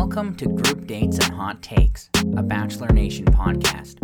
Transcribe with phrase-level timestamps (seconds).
[0.00, 3.96] Welcome to Group Dates and Hot Takes, a Bachelor Nation podcast.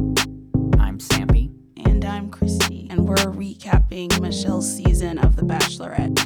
[0.81, 1.55] I'm Sampy.
[1.87, 6.19] And I'm Christy, and we're recapping Michelle's season of The Bachelorette.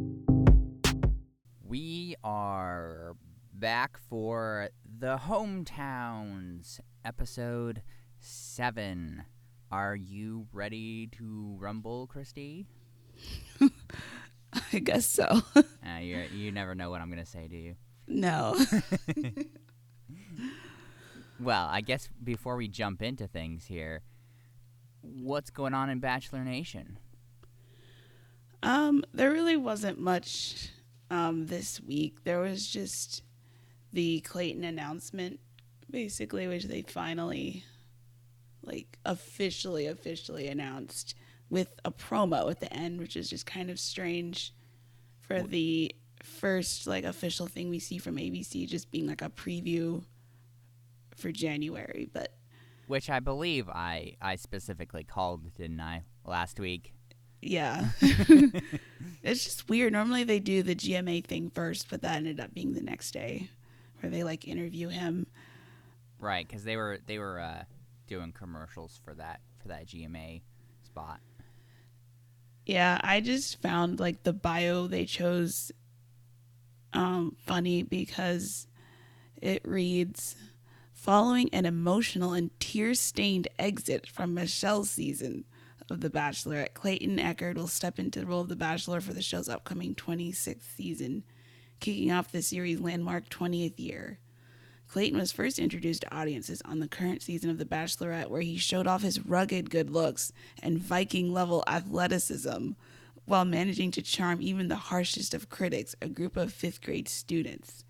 [1.63, 3.15] We are
[3.53, 7.83] back for the Hometowns, episode
[8.21, 9.23] 7.
[9.71, 12.69] Are you ready to rumble, Christy?
[14.73, 15.43] I guess so.
[15.55, 17.77] Uh, you you never know what I'm going to say, do you?
[18.09, 18.57] No.
[21.41, 24.03] Well, I guess before we jump into things here,
[25.03, 26.99] what's going on in Bachelor Nation?
[28.63, 30.71] um, there really wasn't much
[31.11, 32.25] um this week.
[32.25, 33.23] There was just
[33.93, 35.41] the Clayton announcement,
[35.91, 37.65] basically, which they finally
[38.63, 41.15] like officially, officially announced
[41.49, 44.53] with a promo at the end, which is just kind of strange
[45.21, 45.95] for the
[46.29, 50.03] first like official thing we see from ABC just being like a preview
[51.17, 52.33] for January, but
[52.87, 56.95] Which I believe I, I specifically called, didn't I, last week?
[57.41, 57.89] yeah.
[59.23, 59.93] it's just weird.
[59.93, 63.51] Normally they do the GMA thing first, but that ended up being the next day
[64.01, 65.27] where they like interview him.
[66.21, 67.63] Right, because they were they were uh,
[68.09, 70.43] doing commercials for that for that GMA
[70.85, 71.21] spot.
[72.67, 75.73] Yeah, I just found like the bio they chose
[76.93, 78.67] um funny because
[79.41, 80.37] it reads
[80.93, 85.45] following an emotional and tear-stained exit from Michelle's season
[85.91, 89.23] of The Bachelorette, Clayton Echard will step into the role of The Bachelor for the
[89.23, 91.25] show's upcoming 26th season,
[91.81, 94.19] kicking off the series' landmark 20th year.
[94.89, 98.57] Clayton was first introduced to audiences on the current season of The Bachelorette, where he
[98.57, 100.33] showed off his rugged good looks
[100.63, 102.71] and Viking level athleticism
[103.29, 107.85] while managing to charm even the harshest of critics, a group of fifth grade students.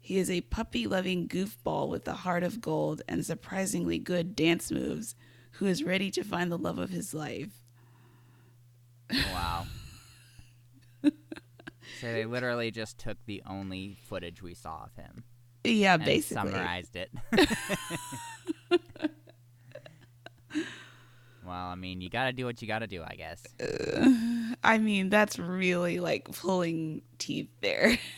[0.00, 4.72] He is a puppy loving goofball with a heart of gold and surprisingly good dance
[4.72, 5.14] moves,
[5.52, 7.62] who is ready to find the love of his life.
[9.32, 9.66] Wow.
[11.04, 11.10] so
[12.00, 15.22] they literally just took the only footage we saw of him
[15.62, 16.50] Yeah, and basically.
[16.50, 17.10] summarized it.
[21.52, 23.44] well, I mean, you got to do what you got to do, I guess.
[24.64, 27.98] I mean, that's really like pulling teeth there.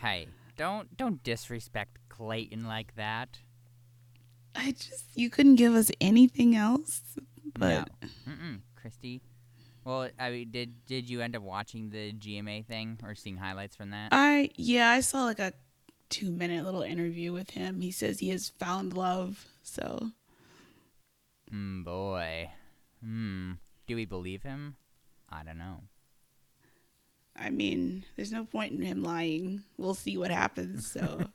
[0.00, 0.26] Hey,
[0.58, 3.38] don't don't disrespect Clayton like that.
[4.54, 7.00] I just, you couldn't give us anything else.
[7.58, 8.08] But no.
[8.28, 9.22] Mm-mm, Christy.
[9.82, 13.76] Well, I mean, did did you end up watching the GMA thing or seeing highlights
[13.76, 14.08] from that?
[14.12, 15.54] I, yeah, I saw like a
[16.10, 17.80] two minute little interview with him.
[17.80, 19.46] He says he has found love.
[19.62, 20.10] So,
[21.54, 22.50] Hmm, boy.
[23.00, 23.52] Hmm.
[23.86, 24.74] Do we believe him?
[25.30, 25.82] I don't know.
[27.36, 29.62] I mean, there's no point in him lying.
[29.78, 30.90] We'll see what happens.
[30.90, 31.26] So,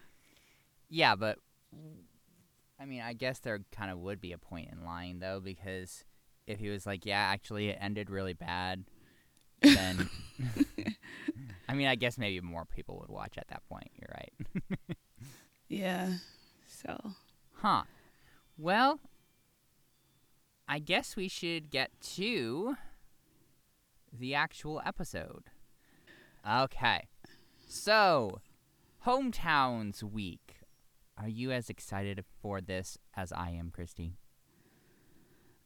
[0.90, 1.38] Yeah, but
[2.78, 6.04] I mean, I guess there kind of would be a point in lying though, because
[6.46, 8.84] if he was like, "Yeah, actually, it ended really bad,"
[9.62, 10.10] then
[11.68, 13.90] I mean, I guess maybe more people would watch at that point.
[13.94, 14.96] You're right.
[15.68, 16.12] yeah.
[16.66, 16.98] So,
[17.54, 17.84] Huh.
[18.58, 19.00] Well,
[20.72, 22.76] I guess we should get to
[24.16, 25.46] the actual episode.
[26.48, 27.08] Okay.
[27.66, 28.40] So,
[29.04, 30.58] Hometowns Week.
[31.18, 34.14] Are you as excited for this as I am, Christy?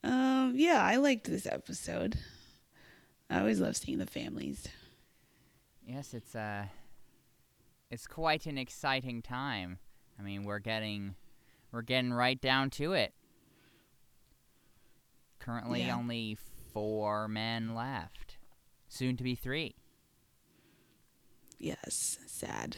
[0.02, 2.16] um, yeah, I liked this episode.
[3.28, 4.66] I always love seeing the families.
[5.86, 6.64] Yes, it's uh
[7.90, 9.80] it's quite an exciting time.
[10.18, 11.14] I mean, we're getting
[11.72, 13.12] we're getting right down to it.
[15.44, 15.96] Currently Yeah.
[15.96, 16.38] only
[16.72, 18.38] 4 men left.
[18.88, 19.74] Soon to be 3.
[21.58, 22.76] Yes, sad.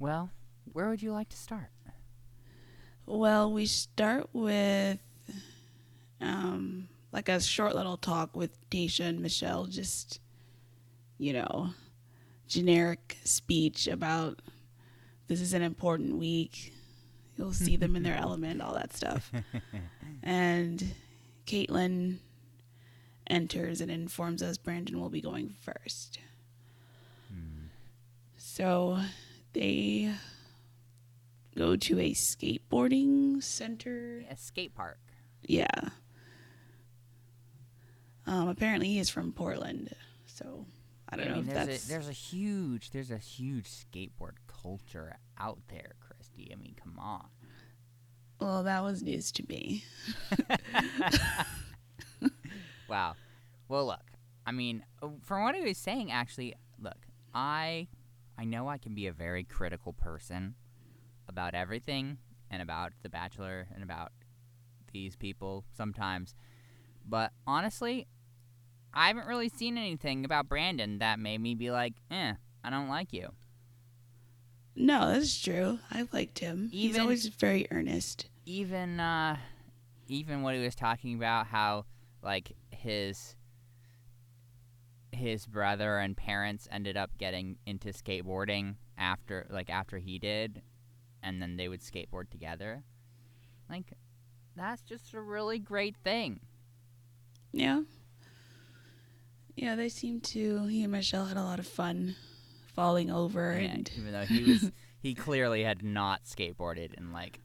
[0.00, 0.30] Well,
[0.72, 1.70] where would you like to start?
[3.06, 4.98] Well, we start with
[6.20, 10.18] um like a short little talk with Tayshia and Michelle, just
[11.18, 11.70] you know,
[12.48, 14.42] generic speech about
[15.28, 16.72] this is an important week.
[17.38, 19.30] You'll see them in their element, all that stuff.
[20.22, 20.82] And
[21.46, 22.18] Kaitlyn
[23.28, 26.18] enters and informs us Brandon will be going first.
[28.36, 28.98] So
[29.52, 30.14] they
[31.56, 34.24] go to a skateboarding center.
[34.30, 34.98] A skate park.
[35.42, 35.66] Yeah.
[38.26, 39.94] Um, apparently he is from Portland,
[40.24, 40.66] so
[41.08, 43.68] I don't I know mean, if there's that's a, there's a huge there's a huge
[43.68, 46.50] skateboard culture out there, Christy.
[46.52, 47.26] I mean, come on.
[48.40, 49.84] Well, that was news to me.
[52.88, 53.16] Wow.
[53.68, 54.12] Well, look.
[54.46, 57.06] I mean, uh, from what he was saying, actually, look.
[57.34, 57.88] I
[58.38, 60.54] I know I can be a very critical person
[61.28, 62.18] about everything
[62.50, 64.12] and about The Bachelor and about
[64.92, 66.34] these people sometimes.
[67.04, 68.06] But honestly,
[68.94, 72.34] I haven't really seen anything about Brandon that made me be like, eh,
[72.64, 73.30] I don't like you.
[74.76, 75.78] No, that's true.
[75.90, 76.68] I've liked him.
[76.70, 78.26] He's always very earnest.
[78.44, 79.38] Even uh
[80.06, 81.86] even what he was talking about how
[82.22, 83.34] like his
[85.12, 90.62] his brother and parents ended up getting into skateboarding after like after he did
[91.22, 92.84] and then they would skateboard together.
[93.70, 93.94] Like
[94.54, 96.40] that's just a really great thing.
[97.52, 97.82] Yeah.
[99.54, 100.66] Yeah, they seem to.
[100.66, 102.16] He and Michelle had a lot of fun
[102.76, 104.70] falling over Yeah, and even though he was
[105.02, 107.40] he clearly had not skateboarded in like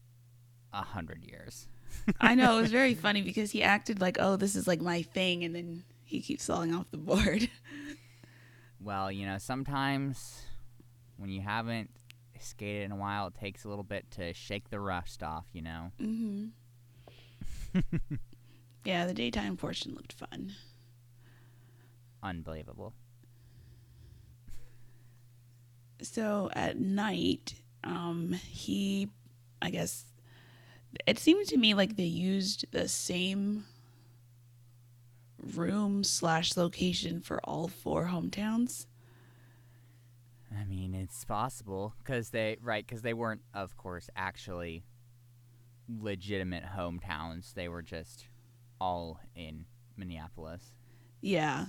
[0.71, 1.67] a hundred years.
[2.19, 5.01] I know it was very funny because he acted like, "Oh, this is like my
[5.01, 7.49] thing," and then he keeps falling off the board.
[8.83, 10.41] Well, you know, sometimes
[11.17, 11.91] when you haven't
[12.39, 15.61] skated in a while, it takes a little bit to shake the rust off, you
[15.61, 15.91] know.
[15.99, 16.45] hmm
[18.83, 20.53] yeah, the daytime portion looked fun.
[22.23, 22.93] Unbelievable.
[26.01, 29.09] So at night, um, he,
[29.61, 30.05] I guess,
[31.05, 33.65] it seemed to me like they used the same
[35.55, 38.85] room slash location for all four hometowns.
[40.57, 44.83] I mean, it's possible because they right because they weren't, of course, actually
[45.87, 47.53] legitimate hometowns.
[47.53, 48.25] They were just
[48.79, 49.65] all in
[49.95, 50.73] Minneapolis.
[51.21, 51.67] Yeah.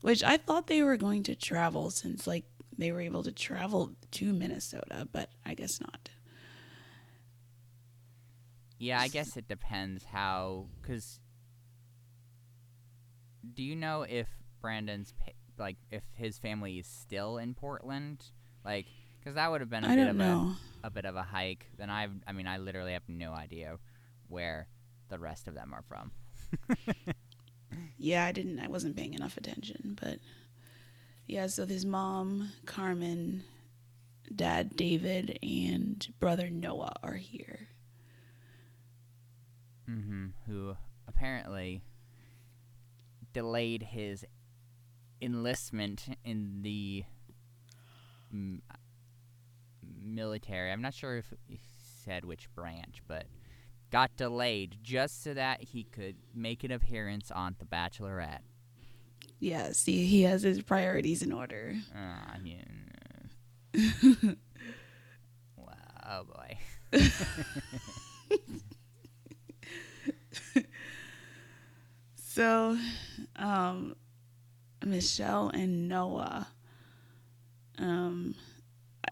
[0.00, 2.44] Which I thought they were going to travel since like
[2.78, 6.10] they were able to travel to Minnesota, but I guess not.
[8.78, 10.66] Yeah, I guess it depends how.
[10.80, 11.20] Because
[13.54, 14.28] do you know if
[14.60, 15.14] Brandon's
[15.58, 18.24] like if his family is still in Portland?
[18.64, 18.86] Like,
[19.20, 20.54] because that would have been a I bit of know.
[20.82, 21.66] a a bit of a hike.
[21.78, 23.76] Then I, I mean, I literally have no idea
[24.28, 24.68] where
[25.08, 26.10] the rest of them are from.
[27.98, 30.18] Yeah, I didn't I wasn't paying enough attention, but
[31.26, 33.44] yeah, so his mom, Carmen,
[34.34, 37.68] dad David, and brother Noah are here.
[39.86, 40.76] hmm Who
[41.06, 41.82] apparently
[43.32, 44.24] delayed his
[45.20, 47.04] enlistment in the
[48.32, 48.62] m-
[49.82, 50.70] military.
[50.70, 51.58] I'm not sure if he
[52.04, 53.26] said which branch, but
[53.90, 58.40] got delayed just so that he could make an appearance on The Bachelorette.
[59.44, 61.76] Yeah, see, he has his priorities in order.
[61.94, 62.90] Uh, I mean,
[63.74, 64.32] uh,
[65.56, 65.74] wow,
[66.08, 66.58] oh boy.
[72.16, 72.76] So,
[73.36, 73.94] um,
[74.84, 76.48] Michelle and Noah,
[77.78, 78.34] um,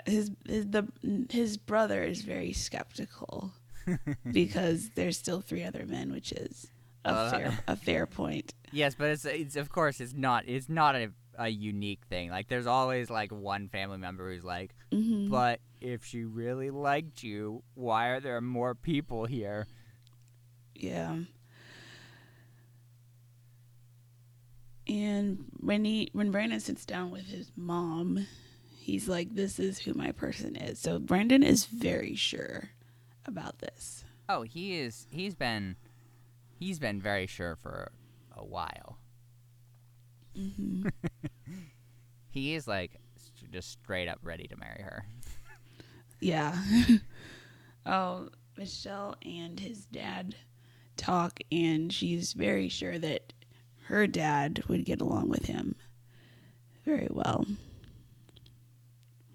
[0.06, 0.88] his his the
[1.30, 3.52] his brother is very skeptical
[4.32, 6.66] because there's still three other men, which is
[7.04, 8.54] a Uh, fair a fair point.
[8.70, 12.30] Yes, but it's it's of course it's not it's not a a unique thing.
[12.30, 17.22] Like there's always like one family member who's like, hmm but if she really liked
[17.22, 19.66] you, why are there more people here?
[20.74, 21.16] Yeah.
[24.86, 28.26] And when he when Brandon sits down with his mom,
[28.80, 32.70] he's like, "This is who my person is." So Brandon is very sure
[33.24, 34.04] about this.
[34.28, 35.76] Oh, he is he's been
[36.62, 37.90] he's been very sure for
[38.36, 38.98] a while.
[40.36, 40.86] hmm
[42.30, 42.92] He is like
[43.50, 45.04] just straight up ready to marry her.
[46.20, 46.56] yeah.
[47.86, 50.36] oh, Michelle and his dad
[50.96, 53.32] talk, and she's very sure that
[53.86, 55.74] her dad would get along with him
[56.84, 57.44] very well.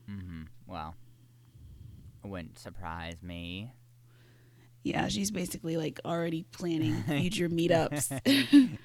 [0.08, 0.96] hmm Well,
[2.24, 3.72] it wouldn't surprise me.
[4.88, 8.20] Yeah, she's basically like already planning future meetups.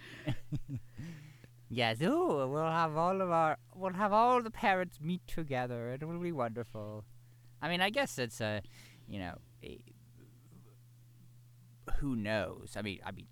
[1.74, 5.88] Yes, ooh, we'll have all of our we'll have all the parents meet together.
[5.88, 7.06] It will be wonderful.
[7.62, 8.60] I mean, I guess it's a,
[9.08, 9.80] you know, a,
[11.96, 12.74] who knows?
[12.76, 13.26] I mean, I mean,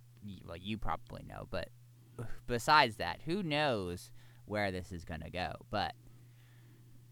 [0.47, 1.69] well, you probably know, but
[2.47, 4.11] besides that, who knows
[4.47, 5.53] where this is gonna go?
[5.71, 5.95] But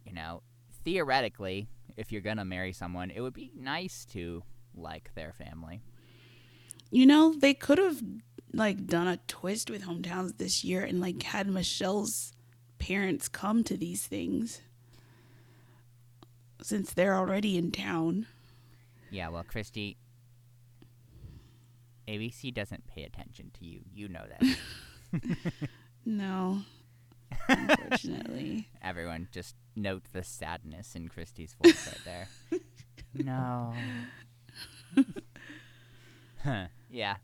[0.06, 0.42] you know,
[0.82, 4.44] theoretically, if you're gonna marry someone, it would be nice to
[4.74, 5.80] like their family.
[6.90, 8.02] You know, they could have
[8.52, 12.32] like done a twist with hometowns this year and like had Michelle's
[12.78, 14.60] parents come to these things
[16.62, 18.26] since they're already in town.
[19.10, 19.96] Yeah, well, Christy,
[22.06, 23.80] ABC doesn't pay attention to you.
[23.92, 25.22] You know that.
[26.08, 26.62] No.
[27.48, 28.68] Unfortunately.
[28.82, 32.28] Everyone just note the sadness in Christy's voice right there.
[33.12, 33.74] no.
[36.42, 37.16] Huh, yeah.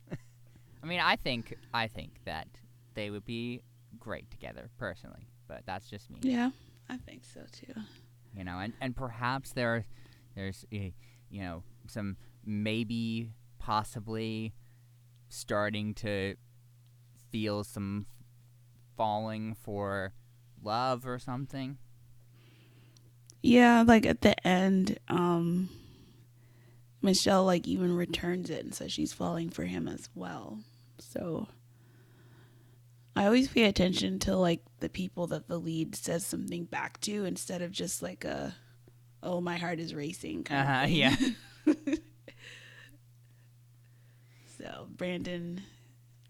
[0.83, 2.47] I mean, I think I think that
[2.94, 3.62] they would be
[3.99, 6.18] great together personally, but that's just me.
[6.23, 6.50] Yeah,
[6.88, 7.73] I think so too.
[8.37, 9.85] You know, and and perhaps there
[10.35, 10.90] there's eh,
[11.30, 14.52] you know some maybe possibly
[15.28, 16.35] starting to
[17.30, 18.06] feel some
[18.97, 20.12] falling for
[20.62, 21.78] love or something.
[23.42, 25.68] Yeah, like at the end, um
[27.04, 30.58] Michelle like even returns it and says she's falling for him as well.
[30.99, 31.46] So
[33.14, 37.25] I always pay attention to like the people that the lead says something back to
[37.25, 38.56] instead of just like a
[39.23, 41.14] oh my heart is racing kind Uh-huh, yeah.
[44.58, 45.62] so Brandon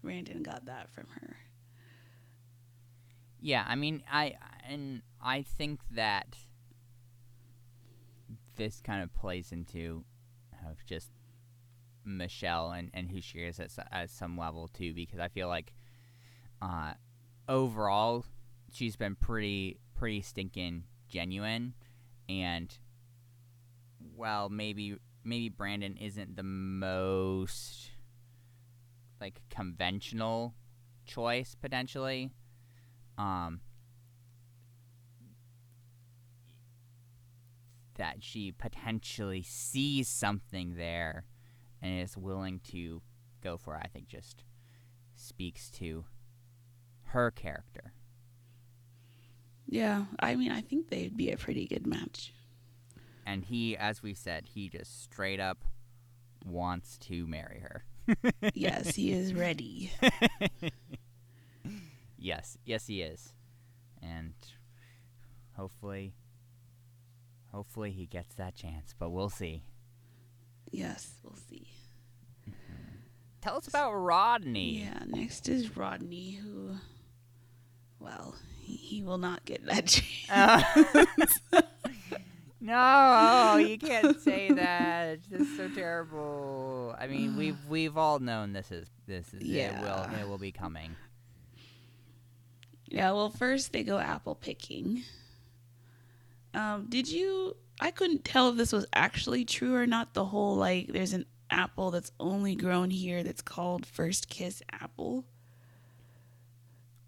[0.03, 1.37] Brandon got that from her.
[3.39, 4.35] Yeah, I mean, I
[4.67, 6.35] and I think that
[8.55, 10.03] this kind of plays into
[10.69, 11.11] of just
[12.05, 15.73] Michelle and, and who she is at, at some level too, because I feel like
[16.61, 16.93] uh,
[17.47, 18.25] overall
[18.71, 21.73] she's been pretty pretty stinking genuine,
[22.29, 22.77] and
[24.15, 27.91] well, maybe maybe Brandon isn't the most
[29.19, 30.53] like conventional
[31.05, 32.31] choice potentially.
[33.17, 33.61] Um,
[37.95, 41.25] that she potentially sees something there
[41.81, 43.01] and is willing to
[43.41, 44.43] go for it, I think just
[45.15, 46.05] speaks to
[47.05, 47.93] her character.
[49.67, 52.33] Yeah, I mean I think they'd be a pretty good match.
[53.25, 55.65] And he, as we said, he just straight up
[56.45, 57.83] wants to marry her.
[58.53, 59.91] yes, he is ready.
[62.17, 63.33] yes, yes, he is.
[64.01, 64.33] And
[65.55, 66.13] hopefully,
[67.55, 69.63] hopefully he gets that chance, but we'll see.
[70.71, 71.67] Yes, we'll see.
[73.41, 74.79] Tell us about Rodney.
[74.81, 76.71] Yeah, next is Rodney, who,
[77.99, 79.85] well, he, he will not get that
[80.27, 81.39] chance.
[81.53, 81.61] Uh,
[82.59, 85.19] no, you can't say that.
[85.29, 86.93] This is so terrible.
[86.99, 90.19] I mean, we've we've all known this is this is it will Yeah.
[90.21, 90.95] it will be coming.
[92.87, 95.03] yeah, well, first they go apple picking.
[96.55, 97.55] Um, did you?
[97.79, 100.13] I couldn't tell if this was actually true or not.
[100.13, 105.25] The whole like, there's an apple that's only grown here that's called First Kiss Apple.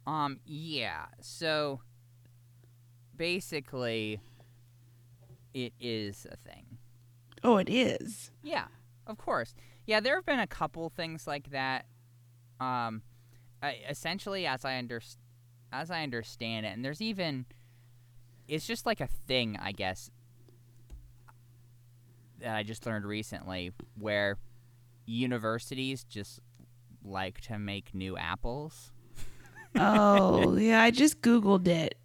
[0.06, 1.06] Um, yeah.
[1.22, 1.80] So
[3.16, 4.20] basically,
[5.54, 6.78] it is a thing.
[7.44, 8.32] Oh, it is.
[8.44, 8.66] Yeah,
[9.06, 9.56] of course.
[9.86, 11.86] Yeah, there have been a couple things like that.
[12.60, 13.04] Um,
[13.64, 15.02] I, essentially, as I under,
[15.72, 17.46] as I understand it, and there's even,
[18.48, 20.10] it's just like a thing, I guess,
[22.40, 24.38] that I just learned recently, where
[25.06, 26.40] universities just
[27.04, 28.92] like to make new apples.
[29.76, 31.96] Oh, yeah, I just Googled it.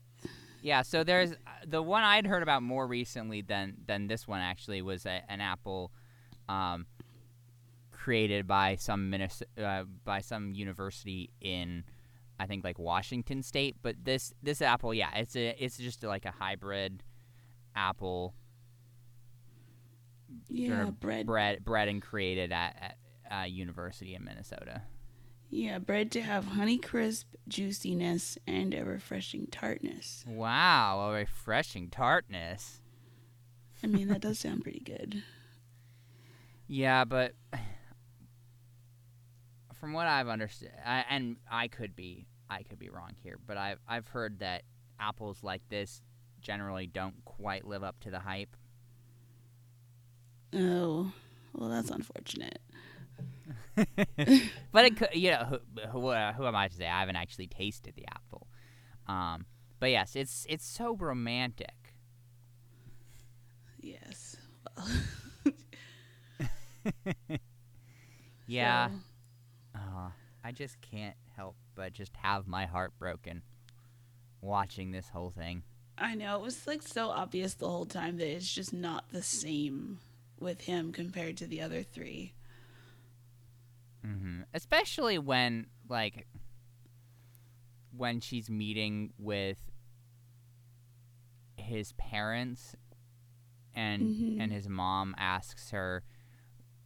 [0.62, 1.34] Yeah, so there's
[1.66, 5.40] the one I'd heard about more recently than than this one actually was a, an
[5.40, 5.90] apple
[6.48, 6.86] um,
[7.90, 11.84] created by some minis- uh, by some university in
[12.40, 13.76] I think like Washington State.
[13.82, 17.02] But this this apple, yeah, it's a it's just like a hybrid
[17.76, 18.34] apple
[20.48, 21.26] Yeah, of bread.
[21.26, 22.96] bred bred and created at,
[23.30, 24.82] at a university in Minnesota.
[25.50, 30.24] Yeah, bred to have Honeycrisp juiciness and a refreshing tartness.
[30.26, 32.80] Wow, a refreshing tartness.
[33.84, 35.22] I mean, that does sound pretty good.
[36.68, 37.34] Yeah, but
[39.82, 43.56] from what I've understood, I, and I could be I could be wrong here, but
[43.56, 44.62] I've I've heard that
[45.00, 46.00] apples like this
[46.40, 48.56] generally don't quite live up to the hype.
[50.54, 51.12] Oh,
[51.52, 52.60] well, that's unfortunate.
[53.74, 56.86] but it could, you know, who, who, uh, who am I to say?
[56.86, 58.46] I haven't actually tasted the apple.
[59.08, 59.46] Um,
[59.80, 61.96] but yes, it's it's so romantic.
[63.80, 64.36] Yes.
[68.46, 68.88] Yeah.
[68.88, 68.94] So,
[70.44, 73.42] I just can't help but just have my heart broken
[74.40, 75.62] watching this whole thing.
[75.96, 79.22] I know it was like so obvious the whole time that it's just not the
[79.22, 79.98] same
[80.40, 82.34] with him compared to the other three.
[84.04, 86.26] hmm Especially when like
[87.96, 89.58] when she's meeting with
[91.56, 92.74] his parents
[93.74, 94.40] and Mhm.
[94.40, 96.02] and his mom asks her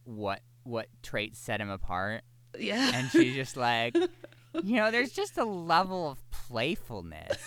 [0.03, 2.23] what what traits set him apart
[2.59, 2.91] Yeah.
[2.93, 3.95] and she's just like
[4.63, 7.37] you know there's just a level of playfulness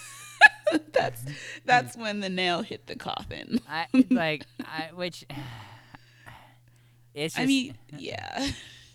[0.93, 1.23] that's
[1.65, 3.61] that's when the nail hit the coffin.
[3.69, 5.25] I like I which
[7.15, 8.51] it's just I mean, yeah.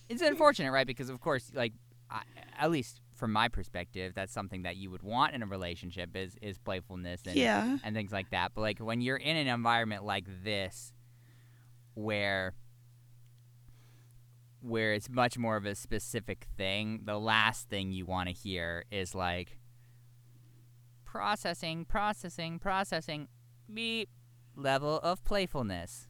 [0.08, 0.88] it's unfortunate, right?
[0.88, 1.74] Because of course, like
[2.10, 2.22] I,
[2.58, 6.36] at least from my perspective, that's something that you would want in a relationship is
[6.42, 7.78] is playfulness and Yeah.
[7.84, 8.52] and things like that.
[8.56, 10.94] But like when you're in an environment like this,
[11.94, 12.54] where
[14.66, 18.86] where it's much more of a specific thing, the last thing you want to hear
[18.92, 19.58] is like
[21.04, 23.28] processing, processing, processing,
[23.72, 24.10] beep,
[24.56, 26.08] level of playfulness.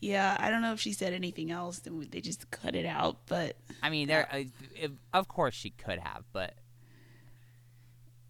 [0.00, 3.26] Yeah, I don't know if she said anything else, then they just cut it out.
[3.26, 6.54] But I mean, there, uh, of course she could have, but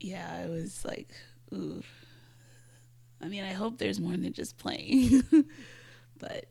[0.00, 1.08] yeah, it was like,
[1.52, 1.82] ooh.
[3.20, 5.24] I mean, I hope there's more than just playing.
[6.18, 6.46] but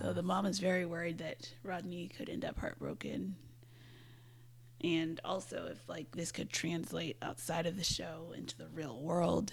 [0.00, 3.36] so the mom is very worried that Rodney could end up heartbroken.
[4.82, 9.52] And also, if like this could translate outside of the show into the real world.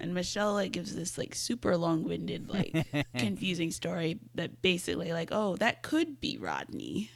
[0.00, 2.86] And Michelle like gives this like super long-winded, like
[3.18, 7.10] confusing story that basically like, oh, that could be Rodney.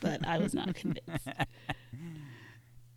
[0.00, 1.26] But I was not convinced.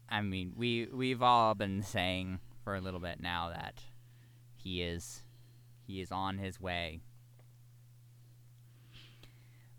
[0.10, 3.82] I mean, we we've all been saying for a little bit now that
[4.56, 5.24] he is
[5.92, 7.02] he is on his way,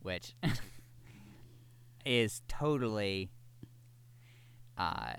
[0.01, 0.35] which
[2.07, 3.31] is totally
[4.79, 5.13] uh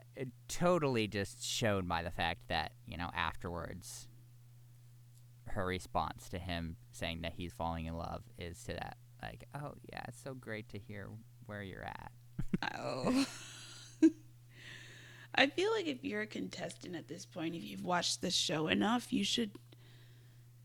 [0.47, 4.07] totally just shown by the fact that you know afterwards
[5.47, 9.73] her response to him saying that he's falling in love is to that like oh
[9.91, 11.07] yeah it's so great to hear
[11.45, 12.11] where you're at
[12.75, 13.25] Oh.
[15.35, 18.67] I feel like if you're a contestant at this point, if you've watched the show
[18.67, 19.51] enough, you should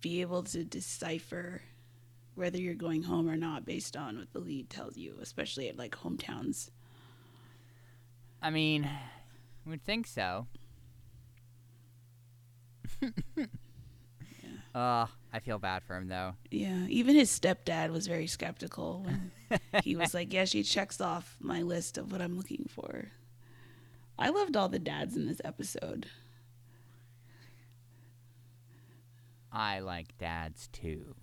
[0.00, 1.62] be able to decipher
[2.34, 5.76] whether you're going home or not based on what the lead tells you, especially at
[5.76, 6.70] like hometowns.
[8.40, 10.46] I mean, I would think so.
[14.74, 16.34] Uh, I feel bad for him though.
[16.50, 19.32] Yeah, even his stepdad was very skeptical when
[19.82, 23.10] he was like, "Yeah, she checks off my list of what I'm looking for."
[24.18, 26.06] I loved all the dads in this episode.
[29.58, 31.16] I like dads too.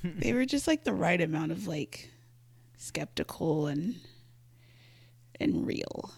[0.04, 2.10] they were just like the right amount of like
[2.76, 3.96] skeptical and
[5.40, 6.12] and real.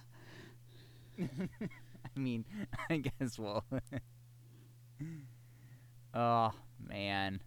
[1.20, 2.44] I mean,
[2.90, 3.64] I guess we'll.
[6.12, 6.52] oh
[6.86, 7.40] man,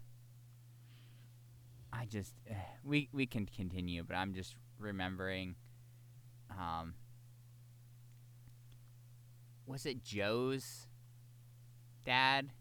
[1.92, 5.56] I just eh, we we can continue, but I'm just remembering.
[6.50, 6.96] Um,
[9.68, 10.88] was it Joe's
[12.06, 12.52] dad?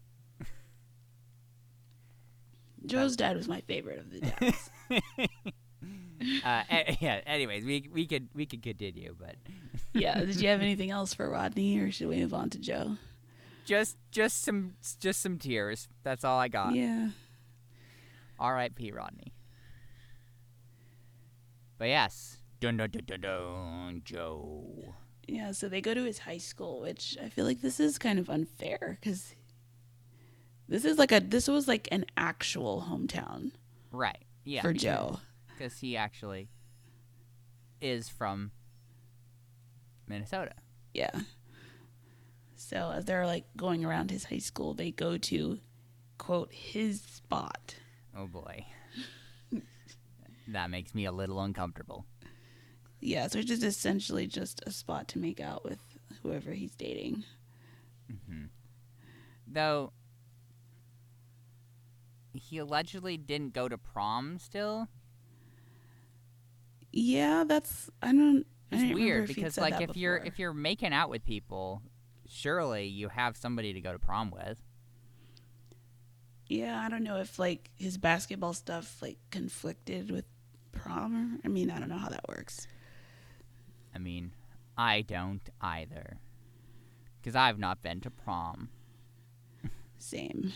[2.85, 4.69] Joe's dad was my favorite of the dads.
[6.45, 7.21] uh, a- yeah.
[7.25, 9.35] Anyways, we we could we could continue, but
[9.93, 12.97] yeah, did you have anything else for Rodney or should we move on to Joe?
[13.65, 15.87] just just some just some tears.
[16.03, 16.75] That's all I got.
[16.75, 17.09] Yeah.
[18.39, 18.91] R.I.P.
[18.91, 19.31] Rodney.
[21.77, 24.93] But yes, dun dun dun dun dun, Joe.
[25.27, 28.19] Yeah, so they go to his high school, which I feel like this is kind
[28.19, 29.33] of unfair cuz
[30.73, 33.51] this is like a this was like an actual hometown
[33.91, 34.17] Right.
[34.43, 34.61] Yeah.
[34.63, 35.19] for Joe.
[35.49, 36.49] because he actually
[37.79, 38.49] is from
[40.07, 40.53] Minnesota.
[40.95, 41.11] Yeah.
[42.55, 45.59] So as they're like going around his high school, they go to
[46.17, 47.75] quote his spot.
[48.17, 48.65] Oh boy.
[50.47, 52.05] that makes me a little uncomfortable.
[52.99, 55.79] Yeah, so it's just essentially just a spot to make out with
[56.23, 57.25] whoever he's dating.
[58.11, 58.45] Mm-hmm.
[59.47, 59.91] Though
[62.33, 64.87] he allegedly didn't go to prom still.
[66.91, 68.45] Yeah, that's I don't.
[68.71, 71.81] I It's didn't weird because like if you're if you're making out with people,
[72.27, 74.59] surely you have somebody to go to prom with.
[76.47, 80.25] yeah, I don't know if like his basketball stuff like conflicted with
[80.71, 81.15] prom.
[81.15, 82.67] Or, I mean, I don't know how that works.
[83.93, 84.33] I mean,
[84.77, 86.19] I don't either.
[87.21, 88.69] Because I've not been to prom.
[89.97, 90.53] Same.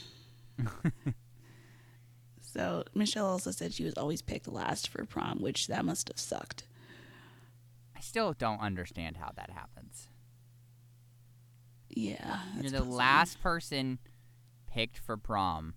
[2.58, 6.18] so Michelle also said she was always picked last for prom, which that must have
[6.18, 6.64] sucked.
[7.96, 10.08] I still don't understand how that happens.
[11.88, 12.96] Yeah, You're the puzzling.
[12.96, 14.00] last person
[14.66, 15.76] picked for prom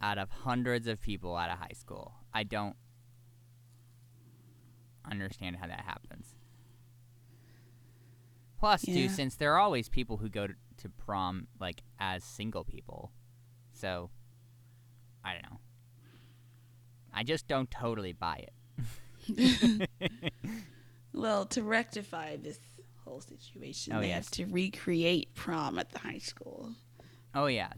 [0.00, 2.14] out of hundreds of people out of high school.
[2.32, 2.76] I don't
[5.10, 6.36] understand how that happens.
[8.58, 12.64] Plus, too, since there are always people who go to, to prom like as single
[12.64, 13.12] people,
[13.74, 14.08] so
[15.24, 15.58] I don't know.
[17.12, 18.44] I just don't totally buy
[19.28, 19.88] it.
[21.14, 22.60] Well, to rectify this
[23.04, 24.26] whole situation, Oh, they yes.
[24.26, 26.74] have to recreate prom at the high school.
[27.34, 27.72] oh yeah,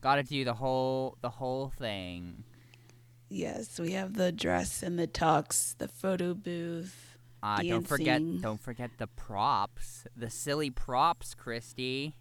[0.00, 2.44] got to do the whole the whole thing.
[3.28, 7.16] Yes, we have the dress and the tux, the photo booth.
[7.42, 12.14] Uh, don't forget don't forget the props, the silly props, Christy,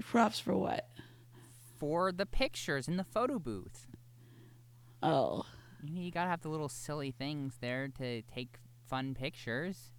[0.00, 0.88] Props for what?
[1.82, 3.88] For the pictures in the photo booth.
[5.02, 5.44] Oh,
[5.82, 9.90] You, gotta have the little silly things there to take fun pictures.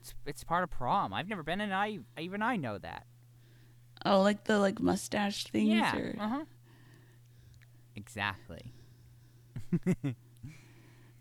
[0.00, 1.14] It's, it's part of prom.
[1.14, 3.06] I've never been, and I even I know that.
[4.04, 5.68] oh, like the like mustache things.
[5.68, 5.96] yeah.
[5.96, 6.16] Or...
[6.18, 6.44] Uh huh.
[7.94, 8.72] Exactly.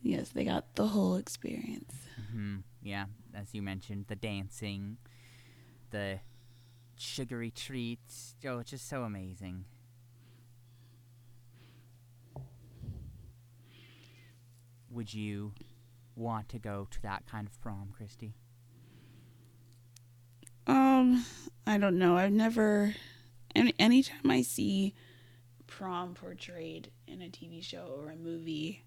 [0.01, 1.93] Yes, they got the whole experience.
[2.32, 4.97] hmm Yeah, as you mentioned, the dancing,
[5.91, 6.21] the
[6.95, 8.36] sugary treats.
[8.45, 9.65] Oh, it's just so amazing.
[14.89, 15.54] Would you
[16.15, 18.34] want to go to that kind of prom, Christy?
[20.65, 21.26] Um,
[21.65, 22.17] I don't know.
[22.17, 22.93] I've never.
[23.56, 24.93] Any anytime I see
[25.65, 28.84] prom portrayed in a TV show or a movie,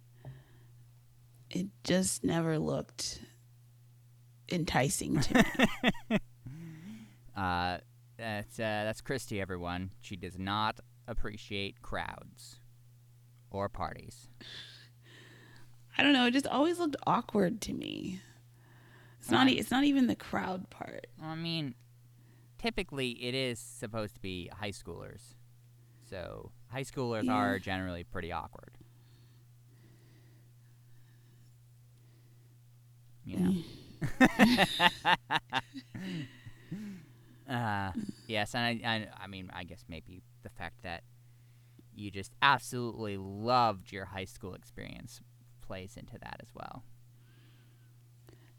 [1.50, 3.20] it just never looked
[4.50, 5.44] enticing to
[6.10, 6.18] me.
[7.36, 7.78] Uh,
[8.18, 9.92] that's uh, that's Christy, everyone.
[10.02, 12.56] She does not appreciate crowds
[13.50, 14.28] or parties.
[16.00, 16.26] I don't know.
[16.26, 18.20] It just always looked awkward to me.
[19.20, 19.48] It's not.
[19.50, 21.06] It's not even the crowd part.
[21.22, 21.74] I mean,
[22.58, 25.34] typically it is supposed to be high schoolers,
[26.08, 27.34] so high schoolers Yeah.
[27.34, 28.78] are generally pretty awkward.
[33.24, 33.54] You know.
[37.50, 37.92] uh,
[38.26, 41.02] yes, and I, I, I mean, I guess maybe the fact that
[41.94, 45.20] you just absolutely loved your high school experience
[45.70, 46.82] plays into that as well.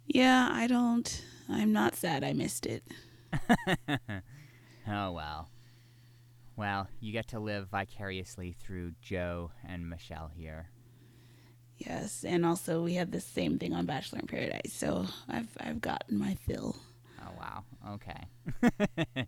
[0.07, 1.25] Yeah, I don't.
[1.49, 2.23] I'm not sad.
[2.23, 2.85] I missed it.
[4.87, 5.49] oh well.
[6.55, 10.69] Well, you get to live vicariously through Joe and Michelle here.
[11.77, 15.81] Yes, and also we had the same thing on Bachelor in Paradise, so I've I've
[15.81, 16.77] gotten my fill.
[17.21, 17.63] Oh wow.
[17.95, 19.27] Okay.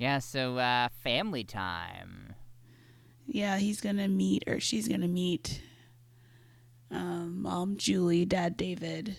[0.00, 2.34] yeah, so uh family time.
[3.28, 5.62] Yeah, he's gonna meet, or she's gonna meet,
[6.90, 9.16] um, mom Julie, dad David,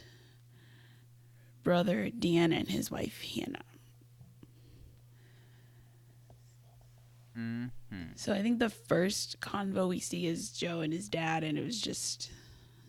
[1.64, 3.64] brother Deanna, and his wife Hannah.
[7.36, 7.66] hmm
[8.16, 11.64] So I think the first convo we see is Joe and his dad, and it
[11.66, 12.30] was just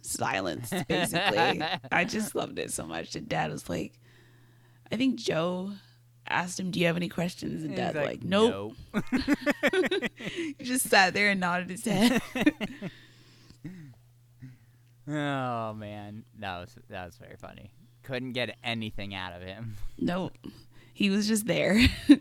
[0.02, 1.62] silence, basically.
[1.90, 3.14] I just loved it so much.
[3.14, 3.98] And dad was like,
[4.90, 5.72] I think Joe
[6.28, 7.62] asked him, Do you have any questions?
[7.62, 8.74] And dad's like, Nope.
[10.20, 12.20] he just sat there and nodded his head.
[15.08, 17.72] oh man, that was that was very funny.
[18.02, 19.76] Couldn't get anything out of him.
[19.98, 20.32] nope.
[20.92, 21.80] He was just there.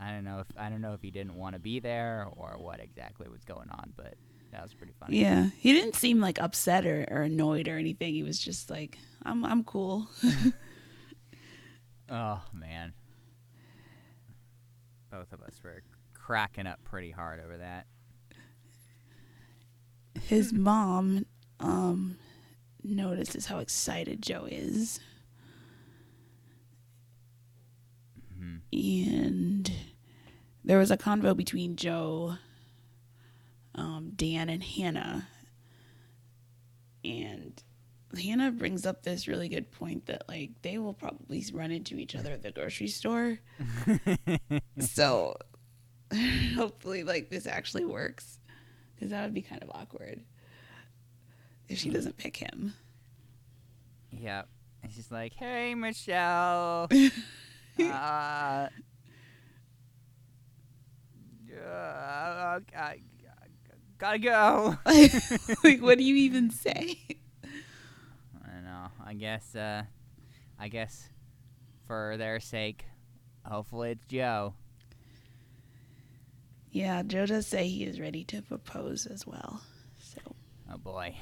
[0.00, 2.56] I don't know if I don't know if he didn't want to be there or
[2.58, 4.14] what exactly was going on, but
[4.52, 5.20] that was pretty funny.
[5.20, 5.48] yeah.
[5.58, 8.14] He didn't seem like upset or, or annoyed or anything.
[8.14, 10.08] He was just like, I'm I'm cool.
[12.10, 12.92] Oh man.
[15.10, 15.82] Both of us were
[16.14, 17.86] cracking up pretty hard over that.
[20.28, 21.24] His mom
[21.58, 22.18] um
[22.84, 25.00] notices how excited Joe is.
[28.38, 28.60] Mhm.
[28.72, 29.72] and
[30.62, 32.36] there was a convo between Joe,
[33.74, 35.28] um, Dan, and Hannah.
[37.02, 37.60] And
[38.16, 42.14] Hannah brings up this really good point that like they will probably run into each
[42.14, 43.40] other at the grocery store.
[44.78, 45.36] so
[46.54, 48.37] hopefully, like this actually works,
[48.98, 50.20] because that would be kind of awkward
[51.68, 52.74] if she doesn't pick him.
[54.10, 54.48] Yep.
[54.82, 56.88] And she's like, "Hey, Michelle.
[57.80, 58.68] uh, uh,
[62.76, 62.98] I,
[63.98, 64.76] gotta go."
[65.64, 66.98] like, what do you even say?
[67.44, 68.88] I don't know.
[69.04, 69.54] I guess.
[69.54, 69.82] Uh,
[70.60, 71.08] I guess,
[71.86, 72.84] for their sake,
[73.44, 74.54] hopefully it's Joe.
[76.70, 79.62] Yeah, Joe does say he is ready to propose as well.
[79.98, 80.20] So
[80.72, 81.16] Oh boy.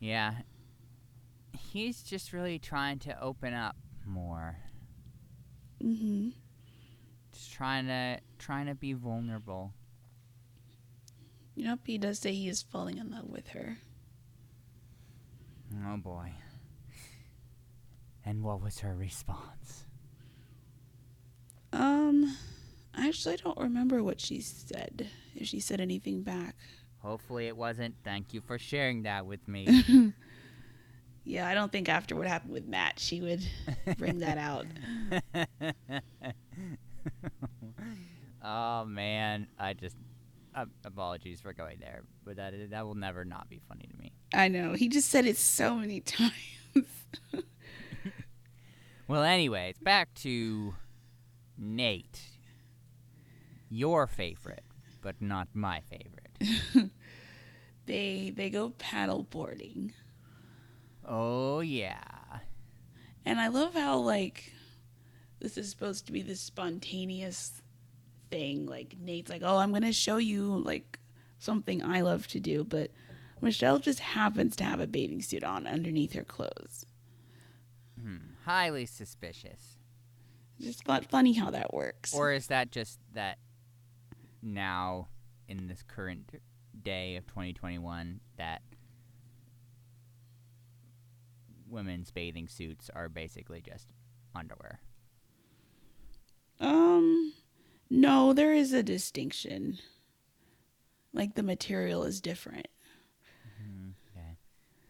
[0.00, 0.34] Yeah.
[1.58, 3.76] He's just really trying to open up
[4.06, 4.56] more.
[5.80, 6.30] hmm
[7.32, 9.74] Just trying to trying to be vulnerable.
[11.56, 13.78] Yep, he does say he is falling in love with her.
[15.84, 16.32] Oh boy.
[18.24, 19.84] And what was her response?
[21.72, 22.36] Um,
[22.98, 25.08] I actually don't remember what she said.
[25.34, 26.56] If she said anything back.
[26.98, 27.94] Hopefully it wasn't.
[28.02, 30.12] Thank you for sharing that with me.
[31.28, 33.46] Yeah, I don't think after what happened with Matt, she would
[33.98, 34.64] bring that out.
[38.42, 39.94] oh man, I just
[40.54, 43.96] uh, apologies for going there, but that is, that will never not be funny to
[43.98, 44.14] me.
[44.32, 44.72] I know.
[44.72, 46.32] He just said it so many times.
[49.06, 50.74] Well, anyways, back to
[51.60, 52.37] Nayte.
[53.70, 54.64] Your favorite,
[55.02, 56.90] but not my favorite.
[57.86, 59.92] they they go paddle boarding.
[61.06, 62.40] Oh yeah.
[63.24, 64.52] And I love how like
[65.40, 67.62] this is supposed to be this spontaneous
[68.30, 68.66] thing.
[68.66, 70.98] Like Nayte's like, "Oh, I'm going to show you like
[71.38, 72.90] something I love to do," but
[73.40, 76.86] Michelle just happens to have a bathing suit on underneath her clothes.
[78.00, 78.16] Hmm.
[78.44, 79.78] Highly suspicious.
[80.60, 82.14] Just fu- funny how that works.
[82.14, 83.38] Or is that just that
[84.42, 85.08] now
[85.48, 86.40] in this current
[86.82, 88.62] day of 2021 that
[91.68, 93.92] women's bathing suits are basically just
[94.34, 94.80] underwear?
[96.60, 97.32] um
[97.90, 99.78] no, there is a distinction.
[101.12, 102.68] Like the material is different.
[104.12, 104.36] Okay.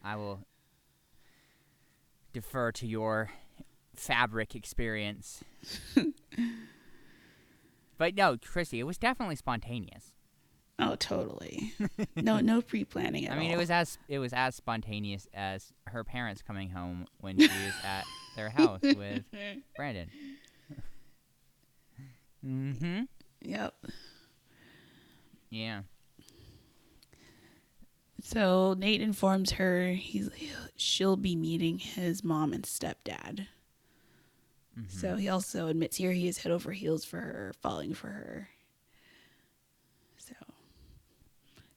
[0.03, 0.45] I will
[2.33, 3.31] defer to your
[3.95, 5.43] fabric experience.
[7.99, 10.13] but no, Chrissy, it was definitely spontaneous.
[10.79, 11.73] Oh, totally.
[12.15, 13.55] no, no pre-planning at I mean, all.
[13.55, 17.73] it was as it was as spontaneous as her parents coming home when she was
[17.83, 18.05] at
[18.37, 19.23] their house with
[19.75, 20.09] Brandon.
[22.45, 23.01] mm-hmm.
[23.41, 23.73] Yep.
[25.49, 25.81] Yeah.
[28.23, 30.29] So Nayte informs her he's
[30.77, 33.47] she'll be meeting his mom and stepdad.
[34.79, 34.97] Mm-hmm.
[34.97, 38.49] So he also admits here he is head over heels for her, falling for her.
[40.17, 40.33] So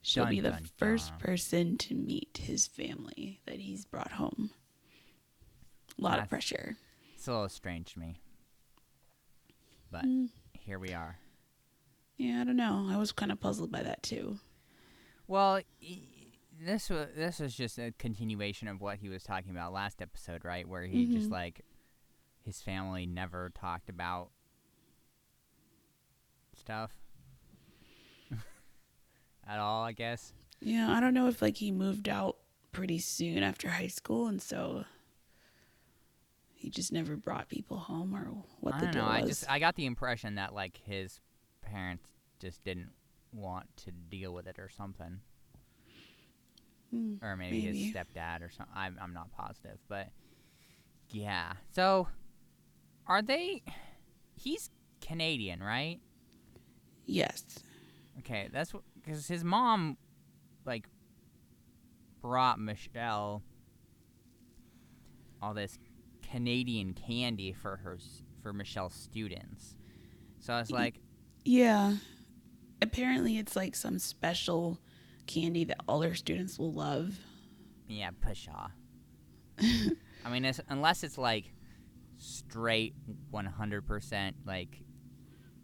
[0.02, 1.18] she'll be the dun, first dun.
[1.18, 4.50] person to meet his family that he's brought home.
[5.98, 6.76] A lot That's- of pressure.
[7.14, 8.20] It's a little strange to me.
[9.90, 10.30] But Mm.
[10.52, 11.18] here we are.
[12.16, 12.88] Yeah, I don't know.
[12.90, 14.38] I was kind of puzzled by that too.
[15.26, 15.60] Well,
[16.60, 20.44] this was this was just a continuation of what he was talking about last episode,
[20.44, 20.66] right?
[20.68, 21.32] Where he just Mhm.
[21.32, 21.64] like
[22.44, 24.30] his family never talked about
[26.58, 26.90] stuff
[29.46, 29.84] at all.
[29.84, 30.32] I guess.
[30.60, 32.36] Yeah, I don't know if like he moved out
[32.72, 34.84] pretty soon after high school, and so
[36.54, 38.26] he just never brought people home, or
[38.60, 39.08] what I the don't deal know.
[39.10, 41.20] I just I got the impression that like his
[41.62, 42.06] parents
[42.40, 42.90] just didn't
[43.32, 45.20] want to deal with it or something,
[46.90, 47.82] Hmm, or maybe, Maybe.
[47.84, 48.74] his stepdad or something.
[48.76, 50.08] I'm I'm not positive, but
[51.10, 51.54] yeah.
[51.74, 52.06] So
[53.06, 53.62] are they?
[54.36, 55.98] He's Canadian, right?
[57.06, 57.44] yes.
[58.20, 59.96] Okay, that's because his mom,
[60.64, 60.86] like,
[62.20, 63.42] brought Michelle
[65.40, 65.78] all this
[66.30, 67.98] Canadian candy for her
[68.42, 69.76] for Michelle's students.
[70.40, 71.00] So I was like,
[71.44, 71.94] Yeah.
[72.80, 74.78] Apparently, it's like some special
[75.26, 77.18] candy that all their students will love.
[77.88, 78.70] yeah, pshaw.
[79.60, 81.52] I mean, it's, unless it's like
[82.22, 82.94] straight
[83.32, 84.80] 100% like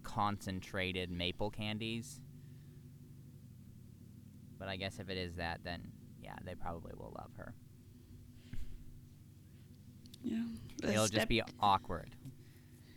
[0.02, 2.20] concentrated maple candies.
[4.58, 5.92] But I guess if it is that, then
[6.22, 7.54] yeah, they probably will love her.
[10.22, 10.42] Yeah.
[10.82, 12.10] It'll just be awkward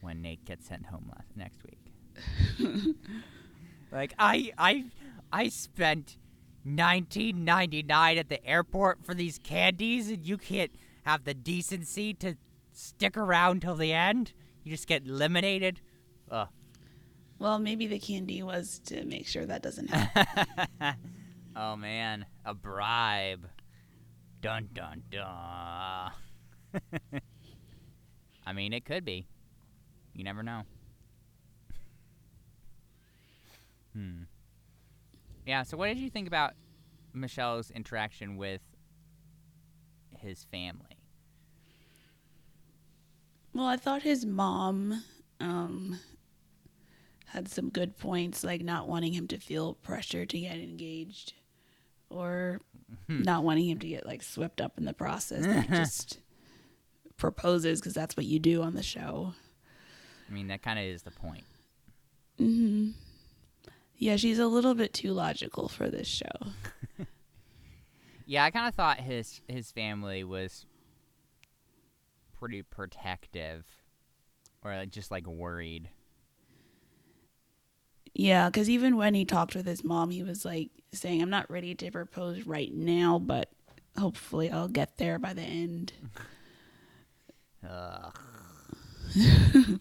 [0.02, 1.94] when Nayte gets sent home last, next week.
[3.92, 4.86] like I I
[5.32, 6.18] I spent
[6.68, 10.72] 19.99 at the airport for these candies and you can't
[11.04, 12.36] have the decency to
[12.72, 14.34] stick around till the end.
[14.64, 15.82] You just get eliminated.
[16.30, 16.48] Ugh.
[17.40, 20.96] Well, maybe the candy was to make sure that doesn't happen.
[21.56, 23.50] oh man, a bribe.
[24.42, 26.12] Dun dun dun.
[28.46, 29.28] I mean, it could be.
[30.14, 30.64] You never know.
[33.94, 34.22] Hmm.
[35.46, 36.54] Yeah, so what did you think about
[37.12, 38.62] Michelle's interaction with
[40.18, 41.01] his family?
[43.54, 45.04] Well, I thought his mom
[45.40, 46.00] um,
[47.28, 51.34] had some good points, like not wanting him to feel pressure to get engaged
[52.10, 52.62] or
[53.08, 53.24] Hmm.
[53.24, 55.46] not wanting him to get like swept up in the process.
[55.72, 56.20] Just
[57.18, 59.34] proposes because that's what you do on the show.
[60.30, 61.44] I mean, that kind of is the point.
[62.38, 62.92] hmm
[63.98, 66.26] Yeah, she's a little bit too logical for this show.
[68.28, 70.66] Yeah, I kind of thought his his family was
[72.42, 73.64] pretty protective,
[74.64, 75.90] or like, just like worried.
[78.16, 81.50] Yeah, because even when he talked with his mom, he was like saying, I'm not
[81.52, 83.52] ready to propose right now, but
[83.98, 85.94] hopefully I'll get there by the end.
[87.70, 88.20] Ugh.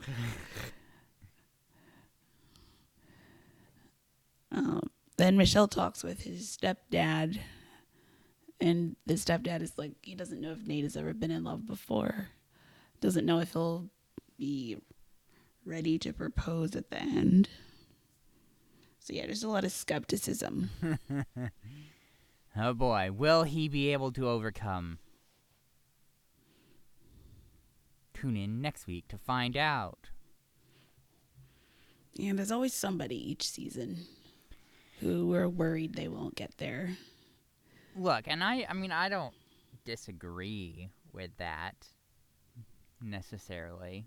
[4.52, 7.38] Um, then Michelle talks with his stepdad,
[8.60, 11.68] and the stepdad is like, he doesn't know if Nayte has ever been in love
[11.68, 12.30] before,
[13.00, 13.90] doesn't know if he'll
[14.38, 14.76] be
[15.64, 17.48] ready to propose at the end.
[18.98, 20.70] So, yeah, there's a lot of skepticism.
[22.56, 24.98] Oh boy, will he be able to overcome?
[28.12, 30.10] Tune in next week to find out.
[32.18, 33.98] And there's always somebody each season
[34.98, 36.96] who we're worried they won't get there.
[37.96, 39.34] Look, and I I mean I don't
[39.84, 41.76] disagree with that
[43.02, 44.06] necessarily.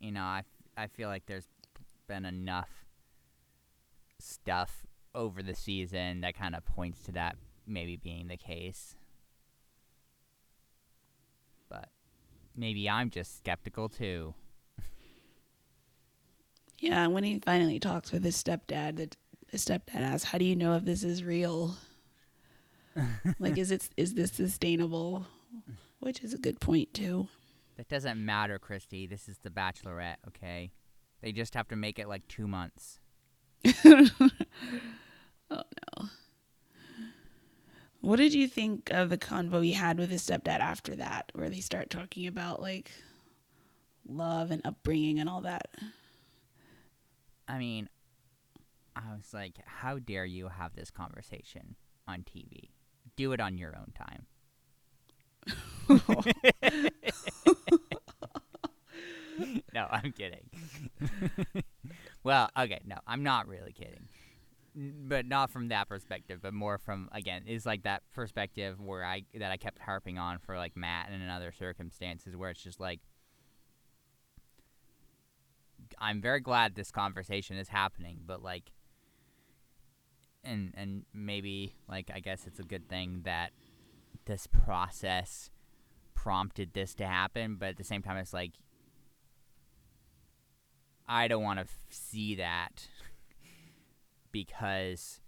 [0.00, 0.42] You know, I
[0.76, 1.48] I feel like there's
[2.08, 2.70] been enough
[4.18, 8.96] stuff over the season that kind of points to that maybe being the case.
[11.68, 11.88] But
[12.56, 14.34] maybe I'm just skeptical too.
[16.78, 19.08] Yeah, when he finally talks with his stepdad, the,
[19.52, 21.76] the stepdad asks, "How do you know if this is real?
[23.38, 25.26] like, is it is this sustainable?"
[26.00, 27.28] Which is a good point too.
[27.82, 29.08] That doesn't matter, Christy.
[29.08, 30.70] This is the Bachelorette, okay?
[31.20, 33.00] They just have to make it like two months.
[35.50, 35.64] Oh
[36.00, 36.08] no.
[38.00, 41.50] What did you think of the convo he had with his stepdad after that, where
[41.50, 42.90] they start talking about like
[44.08, 45.68] love and upbringing and all that?
[47.46, 47.90] I mean,
[48.96, 51.76] I was like, how dare you have this conversation
[52.08, 52.70] on TV?
[53.16, 54.24] Do it on your own time.
[59.74, 60.50] no, I'm kidding.
[62.24, 64.08] well, okay, no, I'm not really kidding.
[64.74, 69.24] But not from that perspective, but more from again, is like that perspective where I
[69.34, 72.80] that I kept harping on for like Matt and in other circumstances where it's just
[72.80, 73.00] like
[75.98, 78.72] I'm very glad this conversation is happening, but like
[80.44, 83.52] and and maybe like I guess it's a good thing that
[84.26, 85.50] this process
[86.14, 88.52] prompted this to happen, but at the same time it's like
[91.06, 92.88] I don't want to f- see that
[94.32, 95.20] because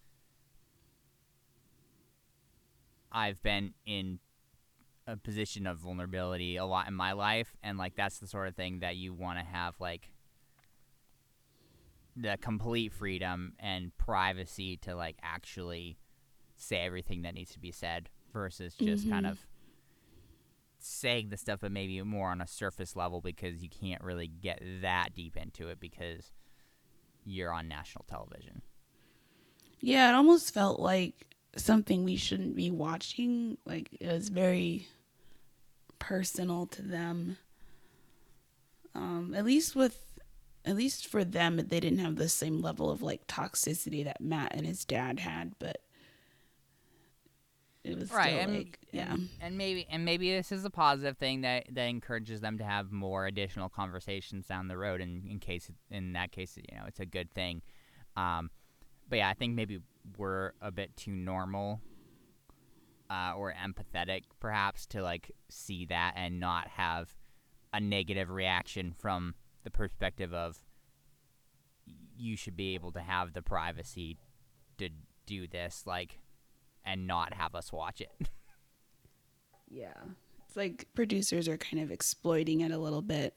[3.13, 4.19] I've been in
[5.07, 8.57] a position of vulnerability a lot in my life and like that's the sort of
[8.57, 10.11] thing that you want to have like
[12.17, 15.99] the complete freedom and privacy to like actually
[16.57, 19.31] say everything that needs to be said versus just kind Mhm.
[19.31, 19.39] of
[20.79, 24.63] saying the stuff but maybe more on a surface level because you can't really get
[24.83, 26.33] that deep into it because
[27.25, 28.61] you're on national television.
[29.81, 33.57] Yeah, it almost felt like something we shouldn't be watching.
[33.65, 34.89] Like it was very
[35.99, 37.39] personal to them.
[38.95, 40.21] Um, at least with
[40.67, 44.55] at least for them they didn't have the same level of like toxicity that Matt
[44.55, 45.81] and his dad had, but
[47.85, 49.13] it was right and, like yeah.
[49.13, 52.65] and and maybe and maybe this is a positive thing that that encourages them to
[52.65, 56.85] have more additional conversations down the road in, in case in that case you know
[56.87, 57.61] it's a good thing
[58.17, 58.51] um
[59.09, 59.79] but yeah i think maybe
[60.17, 61.81] we're a bit too normal
[63.11, 67.15] uh, or empathetic perhaps to like see that and not have
[67.73, 70.59] a negative reaction from the perspective of
[72.17, 74.17] you should be able to have the privacy
[74.79, 74.89] to
[75.27, 76.19] do this like
[76.85, 78.13] and not have us watch it
[79.71, 79.95] Yeah.
[80.47, 83.37] It's like producers are kind of exploiting it a little bit.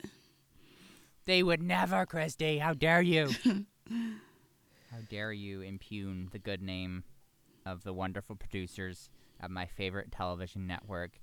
[1.26, 2.60] They would never, Christy.
[2.60, 3.30] How dare you?
[3.90, 7.04] How dare you impugn the good name
[7.66, 9.10] of the wonderful producers
[9.42, 11.20] of my favorite television network,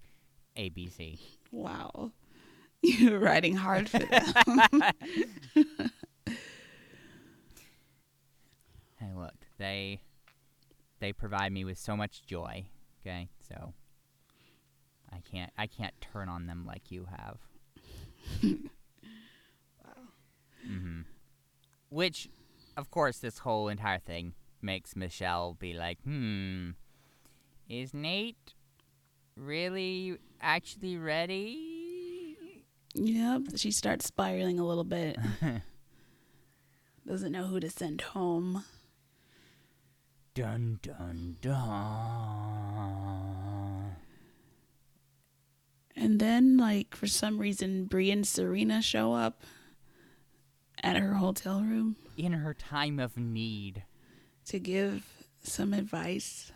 [0.56, 1.18] ABC.
[1.52, 2.10] Wow.
[2.82, 4.83] You're riding hard for them.
[8.96, 10.00] Hey, look, they
[11.05, 12.65] they provide me with so much joy.
[13.02, 13.75] Okay, so
[15.13, 17.37] I can't I can't turn on them like you have.
[20.67, 21.00] hmm
[21.90, 22.31] Which,
[22.79, 24.33] of course, this whole entire thing
[24.63, 26.71] makes Michelle be like, hmm,
[27.69, 28.55] is Nayte
[29.37, 32.46] really actually ready?
[32.94, 33.42] yep.
[33.57, 35.19] She starts spiraling a little bit.
[37.07, 38.65] Doesn't know who to send home.
[40.35, 42.74] Dun dun dun.
[45.96, 49.44] And then, like, for some reason, Bri and Serena show up
[50.82, 51.94] at her hotel room.
[52.16, 53.85] in her time of need.
[54.46, 55.04] To give
[55.40, 56.52] some advice,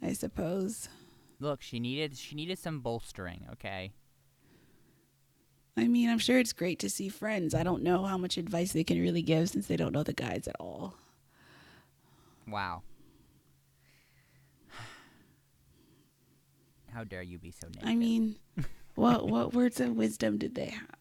[0.00, 0.88] I suppose.
[1.38, 3.92] Look, she needed she needed some bolstering, okay?
[5.76, 7.54] I mean, I'm sure it's great to see friends.
[7.54, 10.12] I don't know how much advice they can really give since they don't know the
[10.12, 10.94] guys at all.
[12.48, 12.82] Wow.
[16.92, 17.88] How dare you be so negative?
[17.88, 18.36] I mean,
[18.94, 20.96] what what words of wisdom did they have?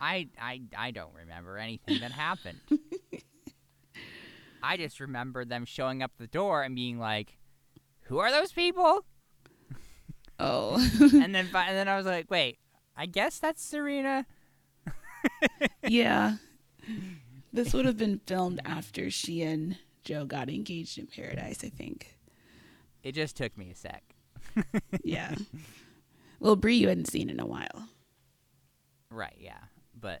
[0.00, 2.60] I I I don't remember anything that happened.
[4.62, 7.38] I just remember them showing up the door and being like,
[8.02, 9.04] "Who are those people?"
[10.38, 12.58] Oh, and then and then I was like, "Wait,
[12.94, 14.26] I guess that's Serena."
[15.82, 16.36] yeah.
[17.52, 22.16] This would have been filmed after she and Joe got engaged in Paradise, I think.
[23.02, 24.02] It just took me a sec.
[25.04, 25.34] Yeah.
[26.40, 27.88] well, Bri, you hadn't seen in a while.
[29.10, 29.58] Right, yeah.
[29.98, 30.20] But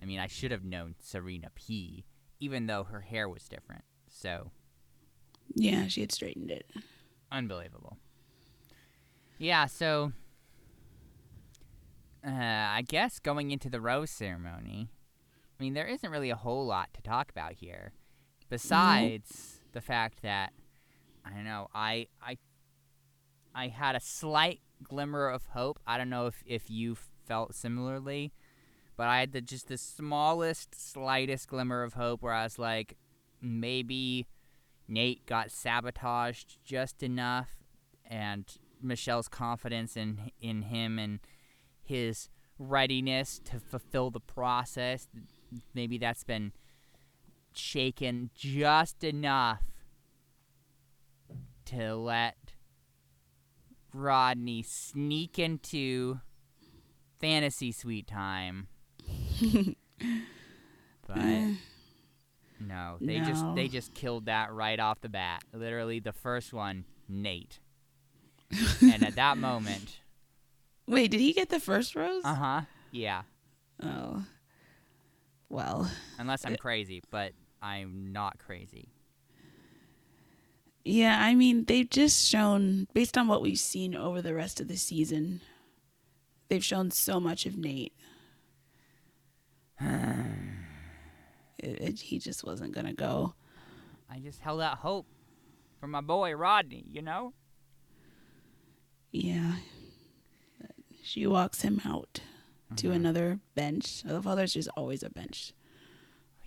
[0.00, 2.04] I mean, I should have known Serena P
[2.38, 3.82] even though her hair was different.
[4.10, 4.50] So,
[5.54, 6.70] Yeah, she had straightened it.
[7.32, 7.96] unbelievable.
[9.38, 10.12] Yeah, so
[12.26, 14.90] uh, I guess going into the rose ceremony,
[15.58, 17.92] I mean, there isn't really a whole lot to talk about here,
[18.46, 18.54] Mm-hmm.
[18.54, 20.52] besides the fact that
[21.24, 21.68] I don't know.
[21.74, 22.38] I I
[23.54, 25.78] I had a slight glimmer of hope.
[25.86, 28.32] I don't know if if you felt similarly,
[28.96, 32.96] but I had the just the smallest, slightest glimmer of hope where I was like,
[33.40, 34.26] maybe
[34.88, 37.56] Nayte got sabotaged just enough,
[38.08, 38.44] and
[38.80, 41.18] Michelle's confidence in in him and
[41.82, 42.28] his
[42.58, 45.08] readiness to fulfill the process,
[45.74, 46.52] maybe that's been
[47.58, 49.62] shaken just enough
[51.66, 52.36] to let
[53.92, 56.20] Rodney sneak into
[57.20, 58.68] fantasy suite time.
[61.06, 61.16] but
[62.60, 63.54] no, they just No.
[63.54, 65.42] they just killed that right off the bat.
[65.52, 67.58] Literally the first one, Nayte.
[68.80, 70.00] and at that moment,
[70.86, 72.24] Wait, did he get the first rose?
[72.24, 73.22] uh-huh, yeah.
[73.82, 74.24] Oh.
[75.48, 77.32] Well, Unless I'm crazy, but
[77.62, 78.90] I'm not crazy.
[80.84, 84.68] yeah, I mean, they've just shown, based on what we've seen over the rest of
[84.68, 85.40] the season,
[86.48, 87.92] they've shown so much of Nayte.
[89.80, 89.88] it,
[91.58, 93.34] it, he just wasn't going to go.
[94.10, 95.06] I just held out hope
[95.80, 97.32] for my boy Rodney, you know?
[99.10, 99.56] Yeah.
[101.02, 102.20] She walks him out
[102.76, 102.96] to mm-hmm.
[102.96, 104.02] another bench.
[104.08, 105.52] I love how there's just always a bench.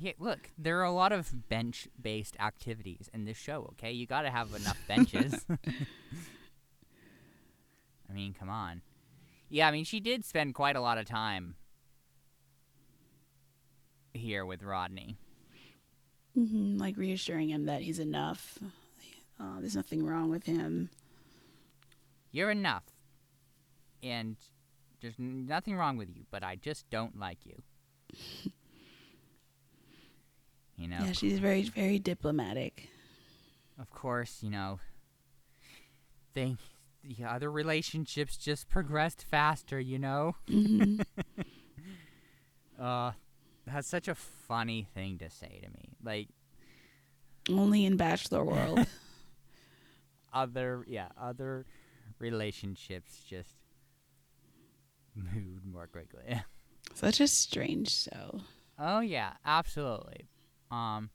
[0.01, 3.91] Yeah, look, there are a lot of bench-based activities in this show, okay?
[3.91, 5.45] You got to have enough benches.
[8.09, 8.81] I mean, come on.
[9.49, 11.55] Yeah, I mean, she did spend quite a lot of time
[14.13, 15.17] here with Rodney.
[16.33, 18.57] hmm Like reassuring him that he's enough.
[19.37, 20.89] Uh, there's nothing wrong with him.
[22.31, 22.83] You're enough.
[24.01, 24.37] And
[25.01, 27.61] there's nothing wrong with you, but I just don't like you.
[30.79, 30.99] you know?
[31.05, 32.89] Yeah, she's very, very diplomatic.
[33.79, 34.79] of course, you know,
[36.33, 36.55] they
[37.03, 40.35] the other relationships just progressed faster, you know?
[40.47, 40.99] hmm
[42.79, 43.11] Uh
[43.65, 45.89] that's such a funny thing to say to me.
[46.03, 46.29] Like
[47.49, 48.85] Only in Bachelor World.
[50.33, 51.65] other yeah, other
[52.19, 53.55] relationships just
[55.15, 56.41] moved more quickly.
[56.93, 58.41] Such a strange show.
[58.79, 60.27] oh yeah, absolutely.
[60.71, 61.09] Um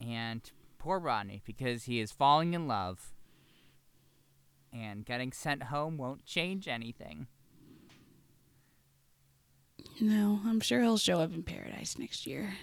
[0.00, 3.14] and poor Rodney because he is falling in love
[4.72, 7.28] and getting sent home won't change anything.
[10.00, 12.54] No, I'm sure he'll show up in Paradise next year.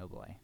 [0.00, 0.36] Oh boy.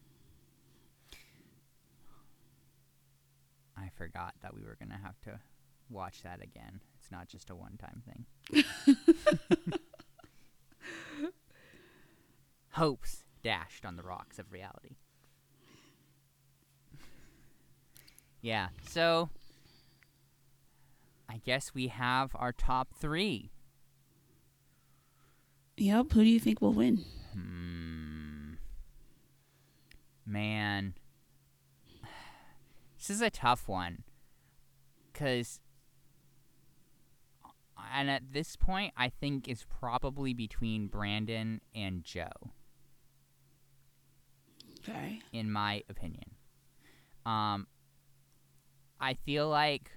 [3.77, 5.41] I forgot that we were going to have to
[5.89, 6.81] watch that again.
[7.01, 8.65] It's not just a one time thing.
[12.73, 14.97] Hopes dashed on the rocks of reality.
[18.43, 19.31] Yeah, so
[21.31, 23.51] I guess we have our top three.
[25.79, 26.13] Yep.
[26.13, 27.07] Who do you think will win?
[27.33, 28.55] Hmm.
[30.27, 30.93] Man.
[32.99, 34.03] This is a tough one.
[35.11, 35.61] Because.
[37.95, 42.51] And at this point, I think it's probably between Brandon and Joe,
[44.89, 45.21] Okay.
[45.33, 46.31] in my opinion.
[47.27, 47.67] Um,
[49.01, 49.91] I feel like.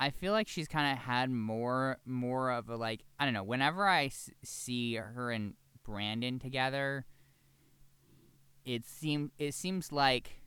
[0.00, 3.44] I feel like she's kind of had more more of a like I don't know.
[3.44, 7.06] Whenever I s- see her and Brandon together,
[8.64, 10.40] it seem it seems like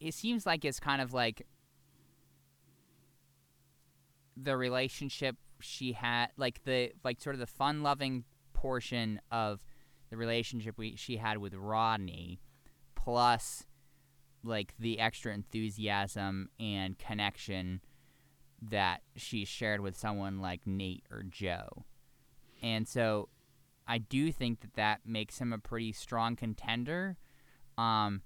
[0.00, 1.46] it seems like it's kind of like
[4.36, 9.60] the relationship she had like the like sort of the fun loving portion of
[10.10, 12.40] the relationship we she had with Rodney
[12.94, 13.64] plus
[14.42, 17.80] like the extra enthusiasm and connection
[18.62, 21.84] that she shared with someone like Nayte or Joe.
[22.62, 23.28] And so
[23.86, 27.16] I do think that that makes him a pretty strong contender.
[27.78, 28.22] Um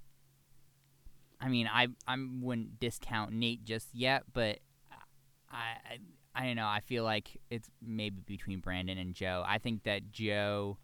[1.40, 4.60] I mean, I I wouldn't discount Nayte just yet, but
[5.50, 5.98] I, I
[6.34, 6.66] I don't know.
[6.66, 9.44] I feel like it's maybe between Brandon and Joe.
[9.46, 10.78] I think that Joe.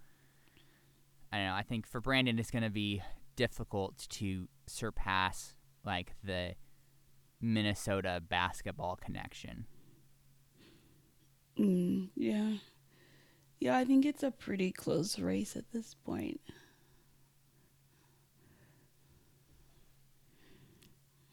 [1.32, 1.54] I don't know.
[1.54, 3.02] I think for Brandon, it's going to be
[3.36, 6.54] difficult to surpass like the
[7.40, 9.66] Minnesota basketball connection.
[11.58, 12.54] Mm, yeah.
[13.58, 16.40] Yeah, I think it's a pretty close race at this point.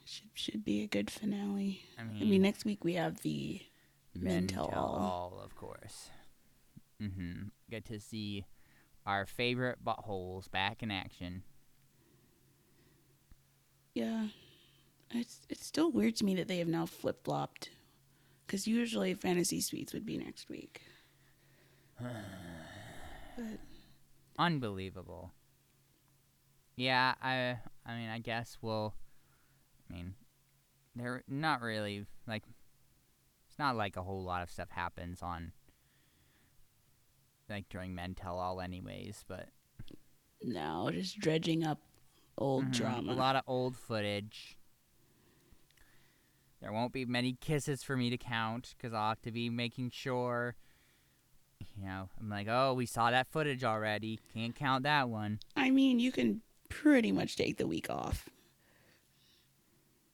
[0.05, 1.81] Should should be a good finale.
[1.97, 3.61] I mean, I mean, next week we have the
[4.21, 4.95] Men Tell All.
[4.95, 6.09] All, of course.
[7.01, 7.49] Mm-hmm.
[7.69, 8.45] Get to see
[9.05, 11.43] our favorite buttholes back in action.
[13.93, 14.27] yeah.
[15.11, 17.69] It's it's still weird to me that they have now flip flopped,
[18.45, 20.81] because usually Fantasy Suites would be next week.
[21.99, 23.59] but
[24.37, 25.31] Unbelievable.
[26.75, 28.93] Yeah, I I mean, I guess we'll
[29.89, 30.13] I mean,
[30.95, 32.43] they're not really like
[33.57, 35.51] it's not like a whole lot of stuff happens on
[37.49, 39.47] like during Men Tell All anyways, but
[40.43, 41.79] no, just dredging up
[42.37, 43.11] old Mhm, drama.
[43.11, 44.59] A lot of old footage.
[46.61, 49.89] There won't be many kisses for me to count because I'll have to be making
[49.89, 50.55] sure.
[51.75, 54.19] You know, I'm like, oh, we saw that footage already.
[54.35, 55.39] Can't count that one.
[55.55, 58.29] I mean, you can pretty much take the week off.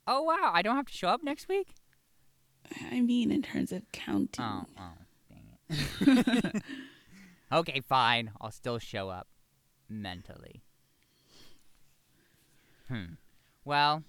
[0.07, 1.73] Oh wow, I don't have to show up next week.
[2.91, 4.43] I mean, in terms of counting.
[4.43, 4.93] Oh, oh,
[5.29, 6.63] dang it.
[7.51, 8.31] okay, fine.
[8.39, 9.27] I'll still show up
[9.89, 10.63] mentally.
[12.87, 13.13] Hmm.
[13.65, 14.03] Well,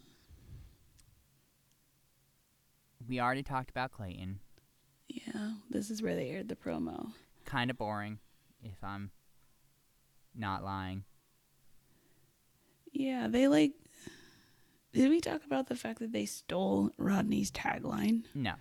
[3.08, 4.40] we already talked about Clayton.
[5.08, 7.12] Yeah, this is where they aired the promo.
[7.44, 8.18] Kind of boring,
[8.62, 9.10] if I'm
[10.34, 11.04] not lying.
[12.92, 13.72] Yeah, they like.
[14.94, 18.22] Did we talk about the fact that they stole Rodney's tagline?
[18.34, 18.52] No.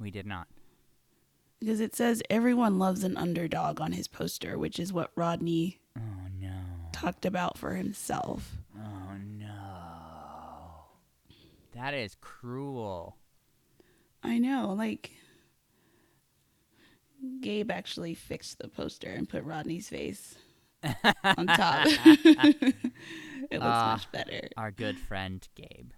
[0.00, 0.48] We did not.
[1.60, 6.28] Because it says everyone loves an underdog on his poster, which is what Rodney Oh
[6.38, 6.50] no.
[6.92, 8.56] talked about for himself.
[8.76, 9.46] Oh no.
[11.74, 13.16] That is cruel.
[14.22, 15.12] I know, like.
[17.40, 20.36] Gabe actually fixed the poster and put Rodney's face
[21.24, 21.86] on top.
[22.10, 23.94] it looks Ah.
[23.98, 24.48] much better.
[24.56, 25.90] Our good friend Gabe.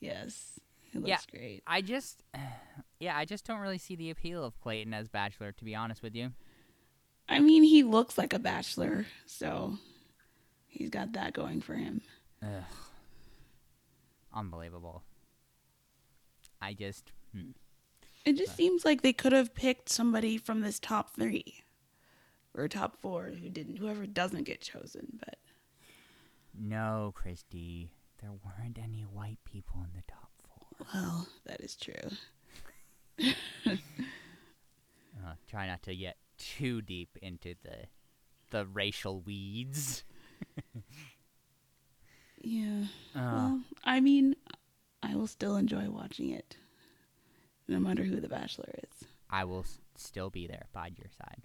[0.00, 0.58] Yes.
[0.92, 1.18] It looks Yeah.
[1.30, 1.62] great.
[1.66, 2.22] I just,
[3.00, 6.02] yeah, I just don't really see the appeal of Clayton as Bachelor, to be honest
[6.02, 6.32] with you.
[7.28, 9.78] I mean, he looks like a bachelor, so
[10.66, 12.00] he's got that going for him.
[12.42, 12.64] Ugh.
[14.34, 15.02] Unbelievable.
[16.60, 17.50] I just, hmm.
[18.24, 21.62] It just seems like they could have picked somebody from this top three
[22.54, 25.18] or top four who didn't, whoever doesn't get chosen.
[25.18, 25.36] But
[26.58, 27.90] no, Christy,
[28.20, 30.86] there weren't any white people in the top four.
[30.94, 32.10] well, that is true.
[35.22, 37.86] Uh, try not to get too deep into the
[38.50, 40.02] the racial weeds.
[42.42, 42.84] Yeah.
[43.14, 44.34] Uh, well, I mean,
[45.02, 46.56] I will still enjoy watching it,
[47.68, 49.06] no matter who the bachelor is.
[49.28, 51.42] I will s- still be there by your side.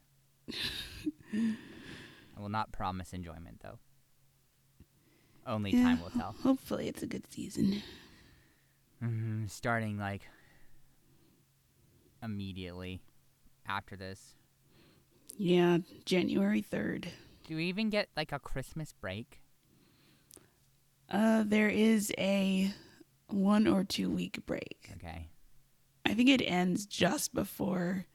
[1.34, 3.80] I will not promise enjoyment, though.
[5.48, 6.36] Only time will tell.
[6.44, 7.82] Hopefully, it's a good season.
[9.00, 10.22] hmm starting like
[12.24, 13.00] immediately
[13.68, 14.36] after this.
[15.38, 17.10] Yeah, January third.
[17.48, 19.42] Do we even get like a Christmas break?
[21.10, 22.74] Uh, there is a
[23.28, 24.90] one or two week break.
[24.96, 25.30] Okay.
[26.06, 28.06] I think it ends just before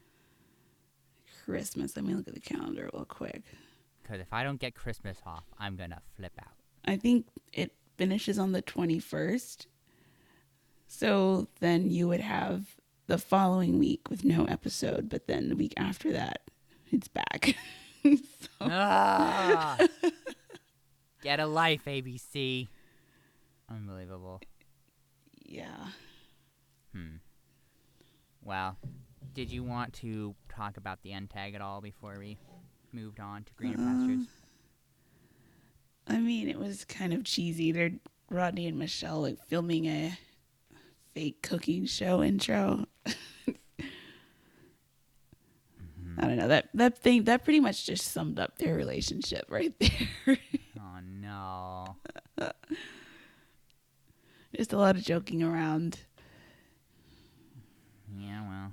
[1.51, 1.97] Christmas.
[1.97, 3.43] Let me look at the calendar real quick.
[4.03, 6.55] Because if I don't get Christmas off, I'm going to flip out.
[6.85, 9.67] I think it finishes on the 21st.
[10.87, 12.65] So then you would have
[13.09, 16.43] the following week with no episode, but then the week after that,
[16.93, 17.57] it's back.
[18.05, 19.77] so, Ah!
[21.23, 22.69] Get a life, ABC.
[23.69, 24.41] Unbelievable.
[25.45, 25.89] Yeah.
[26.95, 27.17] Hmm.
[28.43, 28.77] Well,
[29.35, 32.39] did you want to talk about the end tag at all before we
[32.93, 34.27] moved on to greener um, pastures?
[36.07, 37.73] I mean, it was kind of cheesy.
[37.73, 37.93] They're
[38.31, 40.19] Rodney and Michelle like filming a
[41.15, 42.87] fake cooking show intro.
[46.19, 49.73] I don't know that that thing that pretty much just summed up their relationship right
[49.79, 50.39] there.
[50.79, 51.97] Oh no.
[54.57, 56.01] just a lot of joking around.
[58.19, 58.73] Yeah, well,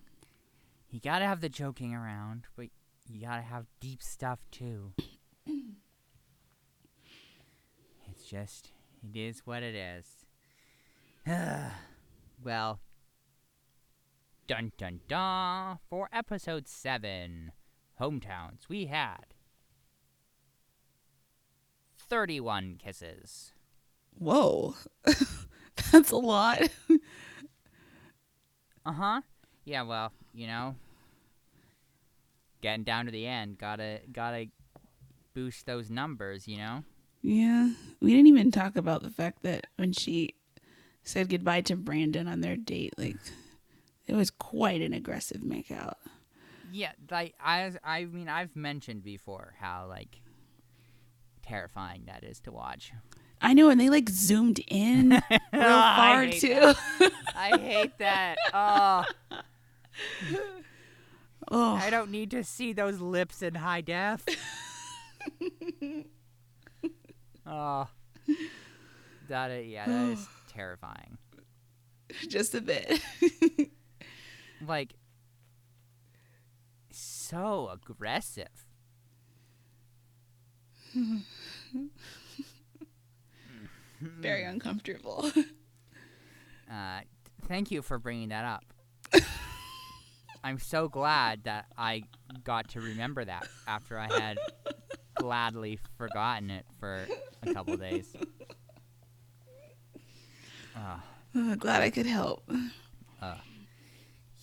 [0.89, 2.67] you gotta have the joking around, but
[3.07, 4.93] you gotta have deep stuff too.
[8.09, 8.71] it's just,
[9.03, 10.25] it is what it is.
[12.43, 12.79] well,
[14.47, 15.79] dun dun dun.
[15.89, 17.51] For episode 7,
[17.99, 19.25] Hometowns, we had
[21.97, 23.51] 31 kisses.
[24.17, 24.75] Whoa,
[25.91, 26.61] that's a lot.
[28.85, 29.21] Uh huh.
[29.67, 30.75] Yeah, well, you know,
[32.61, 34.45] getting down to the end, gotta gotta
[35.33, 36.85] boost those numbers, you know.
[37.21, 40.35] Yeah, we didn't even talk about the fact that when she
[41.03, 43.17] said goodbye to Brandon on their date, like
[44.07, 45.95] it was quite an aggressive makeout.
[46.71, 50.21] Yeah, like I, I mean, I've mentioned before how like
[51.41, 52.93] terrifying that is to watch.
[53.41, 56.73] I know, and they like zoomed in real I far hate too.
[57.35, 58.37] I hate that.
[58.53, 59.03] Oh,
[61.49, 64.25] oh, I don't need to see those lips in high def.
[67.45, 67.87] oh,
[69.29, 71.17] that is, yeah, that is terrifying.
[72.27, 72.99] just a bit.
[74.65, 74.93] Like,
[76.91, 78.65] so aggressive.
[84.01, 85.31] Very uncomfortable.
[86.71, 87.01] Uh,
[87.47, 88.65] thank you for bringing that up.
[90.43, 92.03] I'm so glad that I
[92.43, 94.37] got to remember that after I had
[95.15, 97.07] gladly forgotten it for
[97.43, 98.15] a couple days.
[100.75, 100.99] Uh,
[101.35, 102.47] Oh, glad I could help.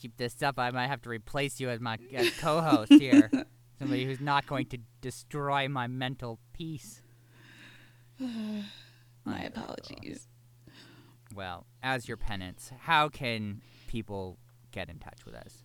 [0.01, 3.31] keep this up, I might have to replace you as my as co-host here.
[3.79, 7.03] Somebody who's not going to destroy my mental peace.
[8.21, 10.29] My apologies.
[11.35, 14.39] Well, as your penance, how can people
[14.71, 15.65] get in touch with us?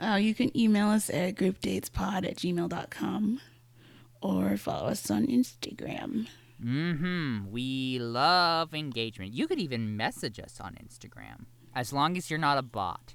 [0.00, 3.40] Oh, you can email us at groupdatespod at gmail.com
[4.22, 6.26] or follow us on Instagram.
[6.64, 7.50] Mm-hmm.
[7.50, 9.32] We love engagement.
[9.32, 11.44] You could even message us on Instagram,
[11.74, 13.14] as long as you're not a bot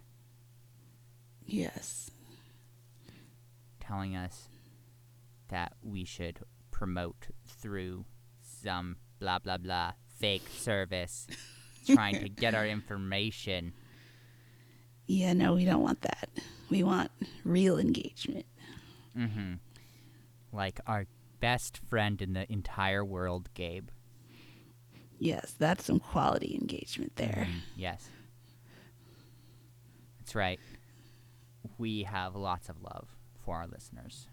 [1.47, 2.09] Yes.
[3.79, 4.49] telling us
[5.49, 6.39] that we should
[6.71, 8.05] promote through
[8.41, 11.27] some blah blah blah fake service,
[11.87, 13.73] trying to get our information.
[15.07, 16.29] Yeah, no, we don't want that.
[16.69, 17.11] We want
[17.43, 18.45] real engagement.
[19.17, 19.53] Mm-hmm.
[20.51, 21.05] Like our
[21.39, 23.89] best friend in the entire world, Gabe.
[25.19, 27.47] Yes, that's some quality engagement there.
[27.49, 28.09] Mm, yes.
[30.19, 30.59] That's right.
[31.77, 34.27] We have lots of love for our listeners,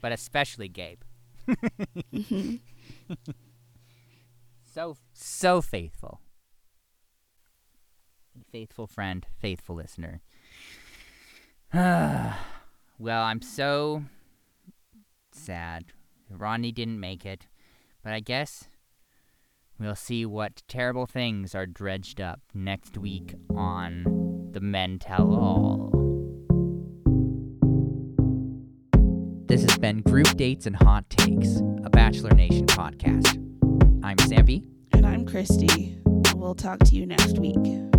[0.00, 1.00] but especially Gabe.
[4.74, 6.20] so so faithful.
[8.50, 10.20] Faithful friend, faithful listener.
[11.74, 12.36] well,
[13.22, 14.04] I'm so
[15.32, 15.84] sad.
[16.30, 17.46] Ronnie didn't make it,
[18.02, 18.68] but I guess
[19.78, 25.92] We'll see what terrible things are dredged up next week on The Men Tell All.
[29.46, 33.36] This has been Group Dates and Hot Takes, a Bachelor Nation podcast.
[34.02, 34.64] I'm Sampy.
[34.92, 35.96] And I'm Christy.
[36.34, 37.97] We'll talk to you next week.